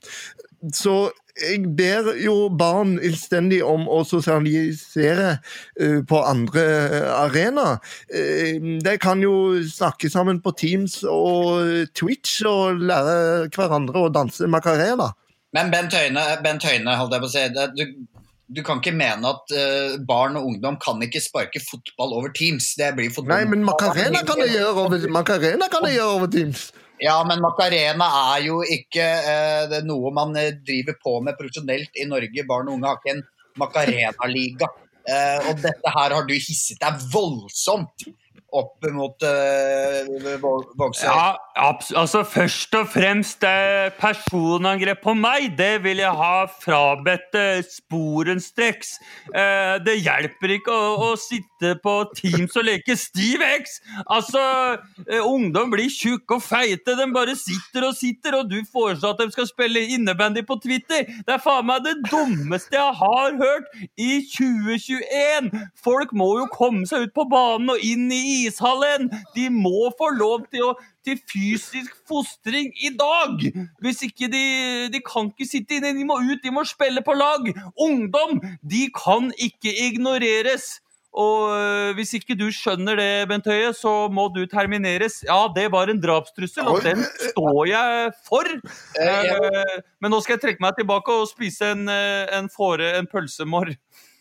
Så 0.73 1.11
jeg 1.41 1.71
ber 1.77 2.11
jo 2.19 2.35
barn 2.59 2.97
innstendig 3.05 3.61
om 3.65 3.87
å 3.89 4.01
sosialisere 4.07 5.31
uh, 5.39 5.99
på 6.07 6.21
andre 6.25 6.65
eh, 6.65 7.09
arenaer. 7.15 7.79
Uh, 8.11 8.77
de 8.83 8.95
kan 9.01 9.23
jo 9.23 9.59
snakke 9.69 10.11
sammen 10.11 10.41
på 10.43 10.53
Teams 10.59 11.01
og 11.07 11.89
Twitch 11.97 12.41
og 12.47 12.83
lære 12.83 13.49
hverandre 13.55 14.05
å 14.05 14.13
danse 14.13 14.47
macarena. 14.49 15.11
Men 15.55 15.71
Bent 15.73 15.95
Høyne, 15.97 16.23
Bent 16.45 16.65
Høyne 16.67 16.95
holdt 16.99 17.15
jeg 17.15 17.23
på 17.23 17.29
å 17.29 17.33
si, 17.33 17.45
det, 17.55 17.67
du, 17.77 18.19
du 18.53 18.61
kan 18.65 18.81
ikke 18.81 18.93
mene 18.97 19.31
at 19.33 19.55
uh, 19.55 19.95
barn 20.09 20.37
og 20.39 20.51
ungdom 20.51 20.77
kan 20.81 21.01
ikke 21.05 21.21
sparke 21.23 21.61
fotball 21.63 22.13
over 22.19 22.33
Teams. 22.35 22.73
Det 22.77 22.91
blir 22.97 23.09
fotball. 23.13 23.37
Nei, 23.37 23.49
men 23.49 23.65
macarena 23.65 24.21
kan 24.27 24.41
de 24.41 24.51
gjøre 24.51 24.75
over, 24.85 25.09
macarena 25.13 25.71
kan 25.71 25.85
de 25.87 25.95
gjøre 25.95 26.19
over 26.19 26.31
Teams. 26.33 26.69
Ja, 26.99 27.15
men 27.23 27.39
Macarena 27.39 28.07
er 28.35 28.43
jo 28.43 28.59
ikke 28.63 29.03
eh, 29.03 29.75
noe 29.87 30.11
man 30.15 30.35
eh, 30.39 30.51
driver 30.67 30.97
på 30.99 31.15
med 31.23 31.37
profesjonelt 31.39 31.95
i 31.95 32.07
Norge. 32.09 32.43
Barn 32.47 32.67
og 32.67 32.75
unge 32.75 32.89
har 32.89 32.99
ikke 32.99 33.13
en 33.15 33.25
Macarena-liga. 33.59 34.67
Eh, 35.07 35.47
og 35.49 35.61
dette 35.63 35.93
her 35.95 36.15
har 36.17 36.27
du 36.27 36.35
hisset 36.35 36.79
deg 36.81 36.99
voldsomt 37.13 38.09
opp 38.55 38.85
mot 38.93 39.25
uh, 39.25 40.69
bokser? 40.77 41.07
Ja, 41.09 41.35
altså 41.99 42.23
Først 42.23 42.75
og 42.75 42.87
fremst 42.93 43.43
eh, 43.43 43.89
personangrep 43.99 45.01
på 45.03 45.13
meg, 45.17 45.53
det 45.57 45.83
vil 45.83 46.01
jeg 46.01 46.11
ha 46.15 46.45
frabedt 46.61 47.35
eh, 47.37 47.61
sporenstreks. 47.65 48.95
Eh, 49.33 49.75
det 49.85 49.97
hjelper 49.99 50.53
ikke 50.55 50.73
å, 50.73 51.09
å 51.09 51.17
sitte 51.19 51.73
på 51.83 51.95
Teams 52.15 52.55
og 52.59 52.67
leke 52.67 52.95
Steve 52.99 53.47
X. 53.59 53.79
Altså, 54.05 54.41
eh, 55.05 55.19
ungdom 55.19 55.73
blir 55.73 55.91
tjukke 55.91 56.37
og 56.37 56.45
feite, 56.45 56.95
de 56.99 57.09
bare 57.15 57.35
sitter 57.39 57.89
og 57.89 57.97
sitter, 57.97 58.39
og 58.39 58.51
du 58.51 58.59
foreslår 58.71 59.15
at 59.15 59.23
de 59.23 59.35
skal 59.35 59.49
spille 59.49 59.85
innebandy 59.95 60.45
på 60.47 60.59
Twitter. 60.63 61.07
Det 61.27 61.35
er 61.35 61.43
faen 61.43 61.67
meg 61.69 61.83
det 61.87 61.97
dummeste 62.07 62.77
jeg 62.77 62.97
har 63.01 63.39
hørt 63.41 63.69
i 63.99 64.21
2021! 64.35 65.51
Folk 65.83 66.13
må 66.15 66.31
jo 66.39 66.47
komme 66.53 66.85
seg 66.89 67.07
ut 67.07 67.15
på 67.15 67.27
banen 67.31 67.73
og 67.73 67.83
inn 67.83 68.07
i 68.13 68.23
ishallen! 68.45 69.09
De 69.35 69.49
må 69.53 69.89
få 69.99 70.11
lov 70.15 70.47
til 70.53 70.69
å 70.69 70.73
til 71.05 71.19
fysisk 71.31 71.95
fostring 72.09 72.73
i 72.83 72.91
dag! 72.97 73.39
Hvis 73.83 74.03
ikke 74.07 74.29
de, 74.31 74.43
de 74.93 75.01
kan 75.05 75.31
ikke 75.31 75.47
sitte 75.47 75.79
inne, 75.79 75.95
de 75.97 76.05
må 76.07 76.19
ut, 76.21 76.41
de 76.43 76.53
må 76.53 76.65
spille 76.67 77.03
på 77.05 77.15
lag! 77.17 77.49
Ungdom, 77.79 78.39
de 78.61 78.85
kan 78.95 79.33
ikke 79.37 79.73
ignoreres! 79.87 80.77
Og 81.19 81.49
øh, 81.57 81.95
hvis 81.97 82.13
ikke 82.13 82.35
du 82.37 82.45
skjønner 82.53 82.99
det, 82.99 83.27
Bent 83.31 83.47
Høie, 83.49 83.71
så 83.73 83.93
må 84.13 84.27
du 84.29 84.43
termineres. 84.45 85.23
Ja, 85.25 85.47
det 85.55 85.71
var 85.73 85.89
en 85.89 86.01
drapstrussel, 86.01 86.67
og 86.69 86.83
den 86.85 87.01
står 87.31 87.63
jeg 87.71 88.11
for. 88.27 88.51
Eh, 89.01 89.79
men 89.99 90.13
nå 90.13 90.19
skal 90.21 90.37
jeg 90.37 90.43
trekke 90.43 90.63
meg 90.63 90.77
tilbake 90.77 91.15
og 91.15 91.31
spise 91.31 91.73
en, 91.73 91.87
eh, 91.89 92.29
en 92.37 92.49
fåre, 92.53 92.93
en 92.99 93.09
pølsemorr. 93.09 93.73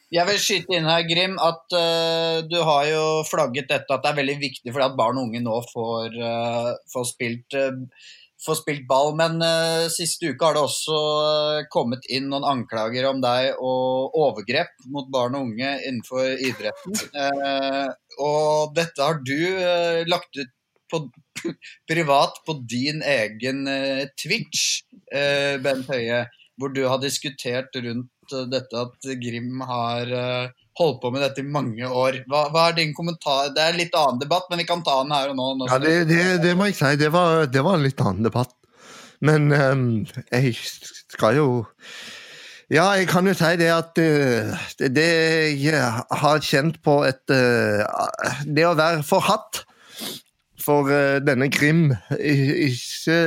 Jeg 0.08 0.24
vil 0.24 0.38
skyte 0.40 0.72
inn 0.72 0.86
her, 0.88 1.02
Grim, 1.04 1.34
at 1.36 1.74
uh, 1.76 2.38
du 2.48 2.56
har 2.64 2.86
jo 2.88 3.02
flagget 3.28 3.68
dette 3.68 3.92
at 3.92 4.04
det 4.04 4.08
er 4.08 4.20
veldig 4.22 4.38
viktig 4.40 4.72
fordi 4.72 4.86
at 4.86 4.96
barn 4.96 5.20
og 5.20 5.28
unge 5.28 5.42
nå 5.44 5.58
får, 5.68 6.16
uh, 6.16 6.70
får, 6.88 7.04
spilt, 7.10 7.56
uh, 7.58 8.16
får 8.40 8.58
spilt 8.62 8.86
ball. 8.88 9.12
Men 9.20 9.36
siste 9.92 10.32
uke 10.32 10.48
har 10.48 10.56
det 10.56 10.64
også 10.64 10.98
kommet 11.74 12.08
inn 12.08 12.30
noen 12.32 12.48
anklager 12.48 13.10
om 13.10 13.20
deg 13.20 13.60
og 13.60 14.16
overgrep 14.16 14.72
mot 14.88 15.12
barn 15.12 15.36
og 15.36 15.50
unge 15.50 15.74
innenfor 15.82 16.40
idretten. 16.40 16.96
Og 18.24 18.76
dette 18.78 19.04
har 19.04 19.20
du 19.20 19.40
lagt 20.08 20.40
ut 20.40 20.54
på 20.88 21.04
privat 21.90 22.40
på 22.48 22.56
din 22.64 23.04
egen 23.04 23.66
Twitch, 24.16 24.86
Bent 25.12 25.90
Høie, 25.92 26.24
hvor 26.56 26.72
du 26.72 26.86
har 26.88 27.02
diskutert 27.02 27.76
rundt 27.76 28.08
dette 28.50 28.82
at 28.84 29.08
Grim 29.20 29.62
har 29.66 30.12
eh, 30.12 30.50
holdt 30.78 31.00
på 31.02 31.10
med 31.14 31.24
dette 31.24 31.42
i 31.42 31.48
mange 31.48 31.88
år. 31.88 32.20
Hva, 32.30 32.44
hva 32.54 32.68
er 32.68 32.78
din 32.78 32.94
kommentar? 32.96 33.50
Det 33.54 33.64
er 33.64 33.74
en 33.74 33.80
litt 33.80 33.96
annen 33.98 34.20
debatt, 34.22 34.46
men 34.50 34.62
vi 34.62 34.68
kan 34.68 34.84
ta 34.86 35.00
den 35.02 35.14
her 35.14 35.32
og 35.32 35.38
nå. 35.38 35.48
nå 35.58 35.70
Ja, 35.70 35.80
det, 35.82 35.96
det, 36.10 36.22
det 36.44 36.54
må 36.58 36.70
jeg 36.70 36.78
si. 36.78 36.94
Det 37.00 37.10
var, 37.14 37.48
det 37.50 37.64
var 37.66 37.78
en 37.78 37.86
litt 37.86 38.04
annen 38.04 38.28
debatt. 38.28 38.54
Men 39.24 39.50
um, 39.50 39.86
jeg 40.30 40.54
skal 41.10 41.38
jo 41.38 41.48
Ja, 42.70 42.92
jeg 42.94 43.08
kan 43.10 43.26
jo 43.26 43.32
si 43.34 43.48
det 43.58 43.70
at 43.72 43.98
eh, 43.98 44.52
det, 44.78 44.92
det 44.94 45.08
jeg 45.58 45.80
har 46.22 46.44
kjent 46.44 46.78
på 46.84 47.00
et 47.08 47.32
eh, 47.34 47.82
Det 48.44 48.66
å 48.68 48.76
være 48.78 49.02
forhatt 49.08 49.64
for 50.62 50.92
eh, 50.92 51.16
denne 51.24 51.48
Grim 51.50 51.88
Ikke 52.20 53.18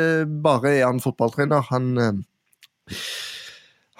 bare 0.46 0.76
er 0.78 0.86
han 0.86 1.02
fotballtrener, 1.04 1.66
han 1.74 1.92
eh, 1.98 3.02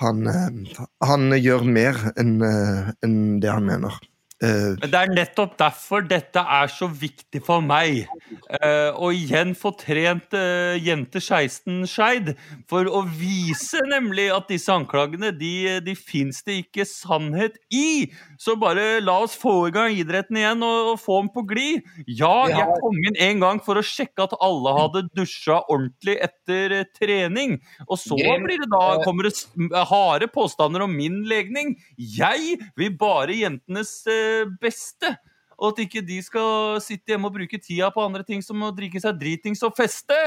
han, 0.02 0.28
eh, 0.28 0.80
han 1.08 1.36
gjør 1.38 1.68
mer 1.78 2.00
enn 2.16 2.40
en 2.42 2.94
enn 3.06 3.20
det 3.44 3.52
han 3.54 3.68
mener. 3.70 3.98
Eh, 4.42 4.74
Men 4.82 4.90
det 4.94 5.00
er 5.00 5.14
nettopp 5.14 5.58
derfor 5.60 6.06
dette 6.08 6.42
er 6.42 6.72
så 6.74 6.88
viktig 6.90 7.44
for 7.46 7.62
meg. 7.62 8.08
Å 8.50 9.12
og 9.12 9.16
igjen 9.18 9.54
få 9.58 9.72
trent 9.78 10.34
uh, 10.38 10.78
jente 10.80 11.22
16 11.22 11.86
Skeid. 11.90 12.34
For 12.70 12.88
å 12.88 13.04
vise 13.06 13.82
nemlig 13.90 14.30
at 14.34 14.50
disse 14.52 14.72
anklagene, 14.74 15.32
de, 15.36 15.80
de 15.84 15.96
fins 15.98 16.42
det 16.48 16.62
ikke 16.66 16.86
sannhet 16.88 17.58
i. 17.74 18.10
Så 18.42 18.56
bare 18.60 19.02
la 19.04 19.20
oss 19.26 19.36
få 19.38 19.68
i 19.70 19.74
gang 19.76 19.94
idretten 19.94 20.40
igjen 20.40 20.64
og, 20.66 20.94
og 20.94 21.02
få 21.02 21.20
den 21.22 21.32
på 21.36 21.46
glid. 21.50 21.88
Ja, 22.08 22.48
jeg 22.50 22.80
kom 22.82 22.98
inn 22.98 23.20
en 23.28 23.44
gang 23.44 23.62
for 23.64 23.78
å 23.78 23.86
sjekke 23.86 24.26
at 24.26 24.38
alle 24.42 24.74
hadde 24.78 25.06
dusja 25.18 25.62
ordentlig 25.68 26.18
etter 26.26 26.78
eh, 26.80 26.88
trening. 26.98 27.58
Og 27.88 28.00
så 28.02 28.18
blir 28.18 28.64
det 28.64 28.70
da, 28.72 28.84
eh, 28.96 29.04
kommer 29.06 29.30
det 29.30 29.86
harde 29.92 30.30
påstander 30.32 30.86
om 30.86 30.96
min 30.96 31.22
legning. 31.30 31.76
Jeg 31.98 32.58
vil 32.80 32.96
bare 33.00 33.38
jentenes 33.38 33.94
eh, 34.10 34.31
beste. 34.62 35.16
Og 35.62 35.74
at 35.76 35.84
ikke 35.84 36.02
de 36.06 36.18
skal 36.26 36.80
sitte 36.82 37.14
hjemme 37.14 37.30
og 37.30 37.36
bruke 37.36 37.60
tida 37.62 37.92
på 37.94 38.02
andre 38.02 38.26
ting 38.26 38.42
som 38.42 38.62
å 38.66 38.72
drikke 38.74 39.02
seg 39.04 39.20
dritings 39.22 39.62
og 39.68 39.76
feste. 39.78 40.18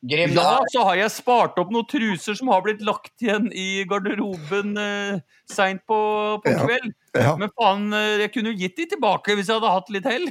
Grim, 0.00 0.32
Ja, 0.32 0.62
så 0.72 0.84
har 0.86 0.96
jeg 0.96 1.12
spart 1.12 1.58
opp 1.60 1.72
noen 1.74 1.84
truser 1.90 2.36
som 2.38 2.48
har 2.48 2.62
blitt 2.64 2.80
lagt 2.80 3.20
igjen 3.20 3.50
i 3.52 3.82
garderoben 3.88 4.72
eh, 4.80 5.18
seint 5.50 5.82
på, 5.90 5.98
på 6.40 6.54
Ja. 6.54 6.62
kveld. 6.64 6.94
Ja. 7.18 7.34
Men 7.36 7.50
faen, 7.52 7.90
eh, 7.92 8.22
jeg 8.22 8.32
kunne 8.32 8.54
jo 8.54 8.60
gitt 8.62 8.78
de 8.78 8.86
tilbake 8.94 9.36
hvis 9.36 9.50
jeg 9.50 9.58
hadde 9.58 9.74
hatt 9.74 9.90
litt 9.92 10.08
hell. 10.08 10.30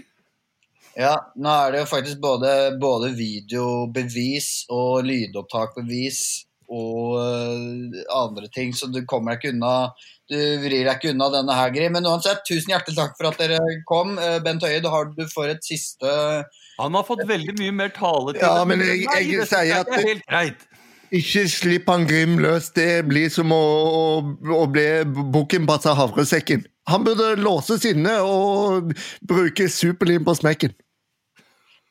Ja, 0.97 1.13
nå 1.37 1.51
er 1.67 1.71
det 1.75 1.83
jo 1.83 1.89
faktisk 1.91 2.17
både, 2.23 2.53
både 2.81 3.11
videobevis 3.15 4.65
og 4.73 5.05
lydopptakbevis 5.05 6.23
og 6.69 7.17
øh, 7.17 7.99
andre 8.13 8.47
ting, 8.53 8.73
så 8.77 8.87
du 8.93 9.01
kommer 9.09 9.33
deg 9.35 9.41
ikke 9.43 9.53
unna 9.55 9.73
Du 10.29 10.35
vrir 10.61 10.85
deg 10.85 10.91
ikke 10.99 11.11
unna 11.15 11.27
denne 11.33 11.55
her, 11.57 11.71
Gry. 11.73 11.87
Men 11.89 12.05
uansett, 12.05 12.43
tusen 12.45 12.69
hjertelig 12.75 12.99
takk 12.99 13.15
for 13.17 13.31
at 13.31 13.39
dere 13.41 13.57
kom. 13.89 14.11
Eh, 14.21 14.37
Bent 14.45 14.61
Høie, 14.61 14.81
da 14.85 14.91
har 14.93 15.09
du 15.15 15.23
for 15.31 15.49
et 15.49 15.63
siste 15.65 16.11
Han 16.79 16.93
har 16.93 17.07
fått 17.07 17.25
veldig 17.27 17.55
mye 17.57 17.73
mer 17.73 17.89
taletid. 17.95 18.43
Ja, 18.43 18.63
men 18.69 18.79
jeg- 18.85 19.01
jeg, 19.07 19.31
jeg 19.33 19.47
sier 19.49 19.79
at 19.81 19.89
er 19.89 20.05
helt 20.05 20.25
greit. 20.29 20.67
Ikke 21.11 21.47
slipp 21.49 21.87
han 21.89 22.05
Grim 22.05 22.37
løs. 22.37 22.69
Det 22.75 23.05
blir 23.09 23.31
som 23.33 23.49
å, 23.49 23.57
å, 23.57 24.03
å 24.53 24.65
bli 24.69 24.85
bukken 25.33 25.65
på 25.65 25.79
havresekken. 25.97 26.65
Han 26.89 27.03
burde 27.03 27.31
låses 27.41 27.85
inne 27.89 28.19
og 28.21 28.93
bruke 29.25 29.65
superlim 29.69 30.23
på 30.25 30.35
smekken. 30.37 30.73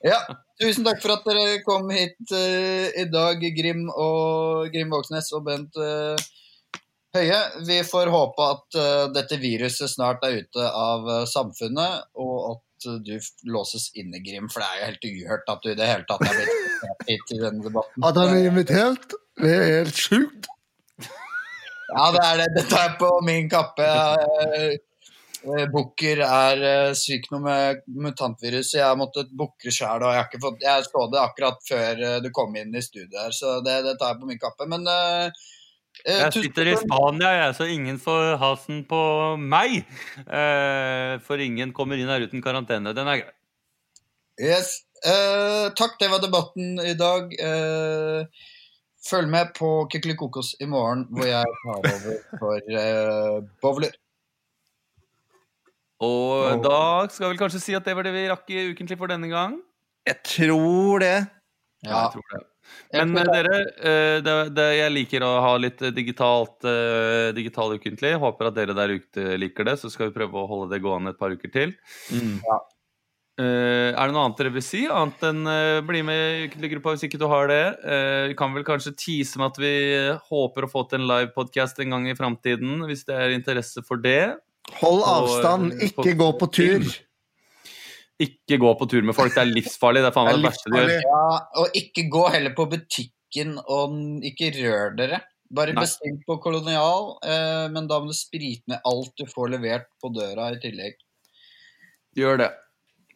Ja, 0.07 0.21
tusen 0.63 0.87
takk 0.87 1.01
for 1.03 1.15
at 1.15 1.27
dere 1.29 1.61
kom 1.67 1.91
hit 1.95 2.19
uh, 2.35 2.89
i 2.99 3.07
dag, 3.13 3.43
Grim 3.57 3.87
og 3.93 4.69
Grim 4.75 4.93
Vågsnes 4.95 5.31
og 5.37 5.47
Bent 5.49 5.79
uh, 5.81 6.19
Høie. 7.17 7.39
Vi 7.67 7.79
får 7.89 8.11
håpe 8.13 8.49
at 8.55 8.79
uh, 8.79 9.05
dette 9.15 9.39
viruset 9.41 9.91
snart 9.91 10.25
er 10.27 10.43
ute 10.43 10.71
av 10.71 11.09
samfunnet, 11.31 12.11
og 12.19 12.35
at 12.53 12.91
du 13.07 13.17
låses 13.51 13.89
inne, 13.99 14.21
Grim. 14.25 14.51
For 14.53 14.63
det 14.63 14.69
er 14.69 14.81
jo 14.81 14.91
helt 14.91 15.09
uhørt 15.13 15.55
at 15.55 15.65
du 15.65 15.73
i 15.73 15.79
det 15.79 15.89
hele 15.89 16.07
tatt 16.11 16.27
er 16.27 16.37
blitt 16.37 17.09
hit 17.09 17.35
i 17.35 17.41
denne 17.43 17.65
debatten. 17.65 18.05
At 18.07 18.21
han 18.21 18.35
er 18.37 18.51
invitert, 18.51 19.19
det 19.41 19.55
er 19.55 19.67
helt 19.81 20.07
sjukt. 20.07 20.51
Ja, 21.89 22.11
det 22.13 22.21
er 22.21 22.43
det. 22.43 22.51
Dette 22.59 22.83
er 22.85 22.99
på 23.01 23.15
min 23.25 23.49
kappe. 23.51 23.87
Eh, 25.49 25.63
eh, 25.63 25.69
Booker 25.73 26.23
er 26.25 26.63
uh, 26.63 26.95
syk 26.97 27.29
nå 27.33 27.41
med 27.45 27.85
mutantvirus. 27.89 28.75
Jeg 28.77 28.87
har 28.87 28.99
måttet 28.99 29.31
booke 29.37 29.73
sjøl, 29.73 30.03
og 30.03 30.11
jeg, 30.13 30.21
har 30.21 30.27
ikke 30.29 30.43
fått, 30.43 30.65
jeg 30.65 30.89
så 30.89 31.05
det 31.13 31.23
akkurat 31.23 31.63
før 31.69 32.03
eh, 32.09 32.19
du 32.25 32.31
kom 32.35 32.57
inn 32.59 32.75
i 32.75 32.85
studio 32.85 33.23
her, 33.23 33.35
så 33.35 33.59
det, 33.65 33.81
det 33.87 33.97
tar 34.01 34.15
jeg 34.15 34.23
på 34.23 34.29
min 34.31 34.43
kappe. 34.43 34.69
Men 34.71 34.85
eh, 34.93 35.47
eh, 36.05 36.21
Jeg 36.27 36.35
sitter 36.37 36.73
i 36.73 36.77
Spania, 36.81 37.33
jeg, 37.43 37.57
så 37.59 37.71
ingen 37.71 38.01
får 38.03 38.37
hasen 38.43 38.85
på 38.91 39.01
meg. 39.41 39.81
Uh, 40.27 41.17
for 41.25 41.41
ingen 41.43 41.75
kommer 41.77 42.01
inn 42.01 42.11
her 42.11 42.27
uten 42.27 42.45
karantene. 42.45 42.95
Den 42.97 43.11
er 43.11 43.25
grei. 43.25 43.35
Yes. 44.39 44.85
Uh, 45.03 45.71
takk, 45.79 45.97
det 45.99 46.11
var 46.11 46.23
debatten 46.23 46.79
i 46.83 46.95
dag. 46.99 47.33
Uh, 47.39 48.55
følg 49.09 49.31
med 49.31 49.55
på 49.57 49.71
Kykelikokos 49.93 50.57
i 50.63 50.67
morgen, 50.71 51.07
hvor 51.15 51.27
jeg 51.27 51.57
tar 51.63 51.79
over 51.79 52.21
for 52.43 52.79
uh, 52.83 53.41
Bowler. 53.63 53.95
Og 56.05 56.63
da 56.63 57.09
skal 57.11 57.33
vi 57.33 57.41
kanskje 57.41 57.63
si 57.63 57.75
at 57.75 57.87
det 57.87 57.97
var 57.99 58.07
det 58.07 58.15
vi 58.15 58.29
rakk 58.31 58.53
i 58.55 58.69
Ukentlig 58.71 58.99
for 59.01 59.11
denne 59.11 59.31
gang. 59.31 59.59
Jeg 60.07 60.23
tror 60.25 61.03
det. 61.03 61.17
Ja. 61.83 62.05
Jeg 62.05 62.15
tror 62.15 62.31
det. 62.37 62.45
Men 62.93 63.17
eh, 63.17 63.29
dere, 63.29 63.59
eh, 63.81 64.17
det, 64.25 64.35
det, 64.57 64.67
jeg 64.79 64.95
liker 64.95 65.25
å 65.25 65.31
ha 65.45 65.53
litt 65.61 65.83
eh, 65.85 65.93
digitalt 65.95 66.65
eh, 66.69 67.29
digital 67.37 67.75
ukentlig. 67.77 68.15
Håper 68.21 68.51
at 68.51 68.57
dere 68.57 68.77
der 68.77 68.97
ute 68.99 69.37
liker 69.41 69.69
det, 69.69 69.79
så 69.81 69.91
skal 69.93 70.11
vi 70.11 70.19
prøve 70.19 70.41
å 70.41 70.49
holde 70.49 70.75
det 70.75 70.83
gående 70.85 71.15
et 71.15 71.21
par 71.21 71.35
uker 71.35 71.53
til. 71.55 71.75
Ja. 72.13 72.59
Uh, 73.39 73.95
er 73.95 74.09
det 74.11 74.15
noe 74.17 74.25
annet 74.27 74.41
dere 74.41 74.51
vil 74.51 74.65
si? 74.67 74.81
Annet 74.91 75.21
enn 75.29 75.45
uh, 75.47 75.79
bli 75.87 76.01
med 76.03 76.19
i 76.19 76.47
ukentlig 76.49 76.73
gruppa 76.73 76.97
hvis 76.97 77.05
ikke 77.07 77.21
du 77.23 77.29
har 77.31 77.47
det. 77.47 77.63
Uh, 77.85 78.25
vi 78.33 78.35
kan 78.41 78.51
vel 78.51 78.67
kanskje 78.67 78.97
tease 78.99 79.39
med 79.39 79.53
at 79.53 79.61
vi 79.63 79.75
håper 80.27 80.67
å 80.67 80.71
få 80.73 80.83
til 80.91 81.05
en 81.05 81.07
livepodcast 81.07 81.79
en 81.85 81.95
gang 81.95 82.09
i 82.11 82.17
framtiden, 82.19 82.83
hvis 82.89 83.07
det 83.07 83.15
er 83.15 83.37
interesse 83.37 83.85
for 83.87 84.03
det. 84.03 84.35
Hold 84.81 85.03
avstand, 85.09 85.65
og, 85.73 85.79
ikke 85.89 86.13
gå 86.19 86.29
på 86.41 86.47
tur. 86.55 86.83
Ikke 88.19 88.59
gå 88.59 88.71
på 88.81 88.87
tur 88.91 89.03
med 89.07 89.15
folk, 89.17 89.35
det 89.35 89.43
er 89.45 89.51
livsfarlig. 89.51 90.03
Det 90.05 90.11
er 90.11 90.17
faen 90.17 90.27
meg 90.29 90.35
Det 90.35 90.39
er 90.39 90.43
det 90.43 90.51
verste 90.51 90.71
du 90.71 90.73
gjør. 90.79 90.89
Ja, 91.07 91.27
og 91.63 91.67
ikke 91.81 92.03
gå 92.13 92.25
heller 92.35 92.53
på 92.57 92.65
butikken 92.73 93.51
og 93.65 93.85
ikke 94.27 94.47
rør 94.59 94.87
dere. 94.99 95.19
Bare 95.49 95.73
Nei. 95.73 95.81
bestill 95.81 96.19
på 96.29 96.35
Kolonial, 96.45 97.05
eh, 97.25 97.67
men 97.73 97.87
da 97.89 97.97
må 98.03 98.07
du 98.11 98.17
sprite 98.17 98.69
ned 98.69 98.81
alt 98.85 99.13
du 99.17 99.25
får 99.31 99.49
levert 99.55 99.87
på 100.03 100.07
døra 100.13 100.51
i 100.53 100.59
tillegg. 100.61 100.95
Gjør 102.19 102.37
det. 102.43 102.51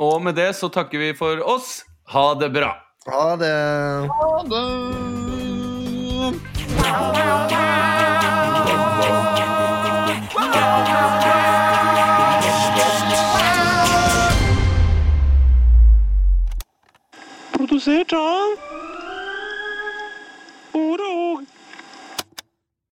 Og 0.01 0.23
med 0.25 0.35
det 0.39 0.57
så 0.57 0.69
takker 0.73 0.99
vi 1.03 1.13
for 1.19 1.43
oss. 1.45 1.83
Ha 2.15 2.33
det 2.41 2.49
bra. 2.55 2.73
Ha 3.11 3.37
det. 3.37 3.53
Ha 4.09 4.43
det. 4.49 4.65
Ha 6.83 6.97
det! 7.21 7.33
Produsert 17.83 18.13
av 18.13 18.62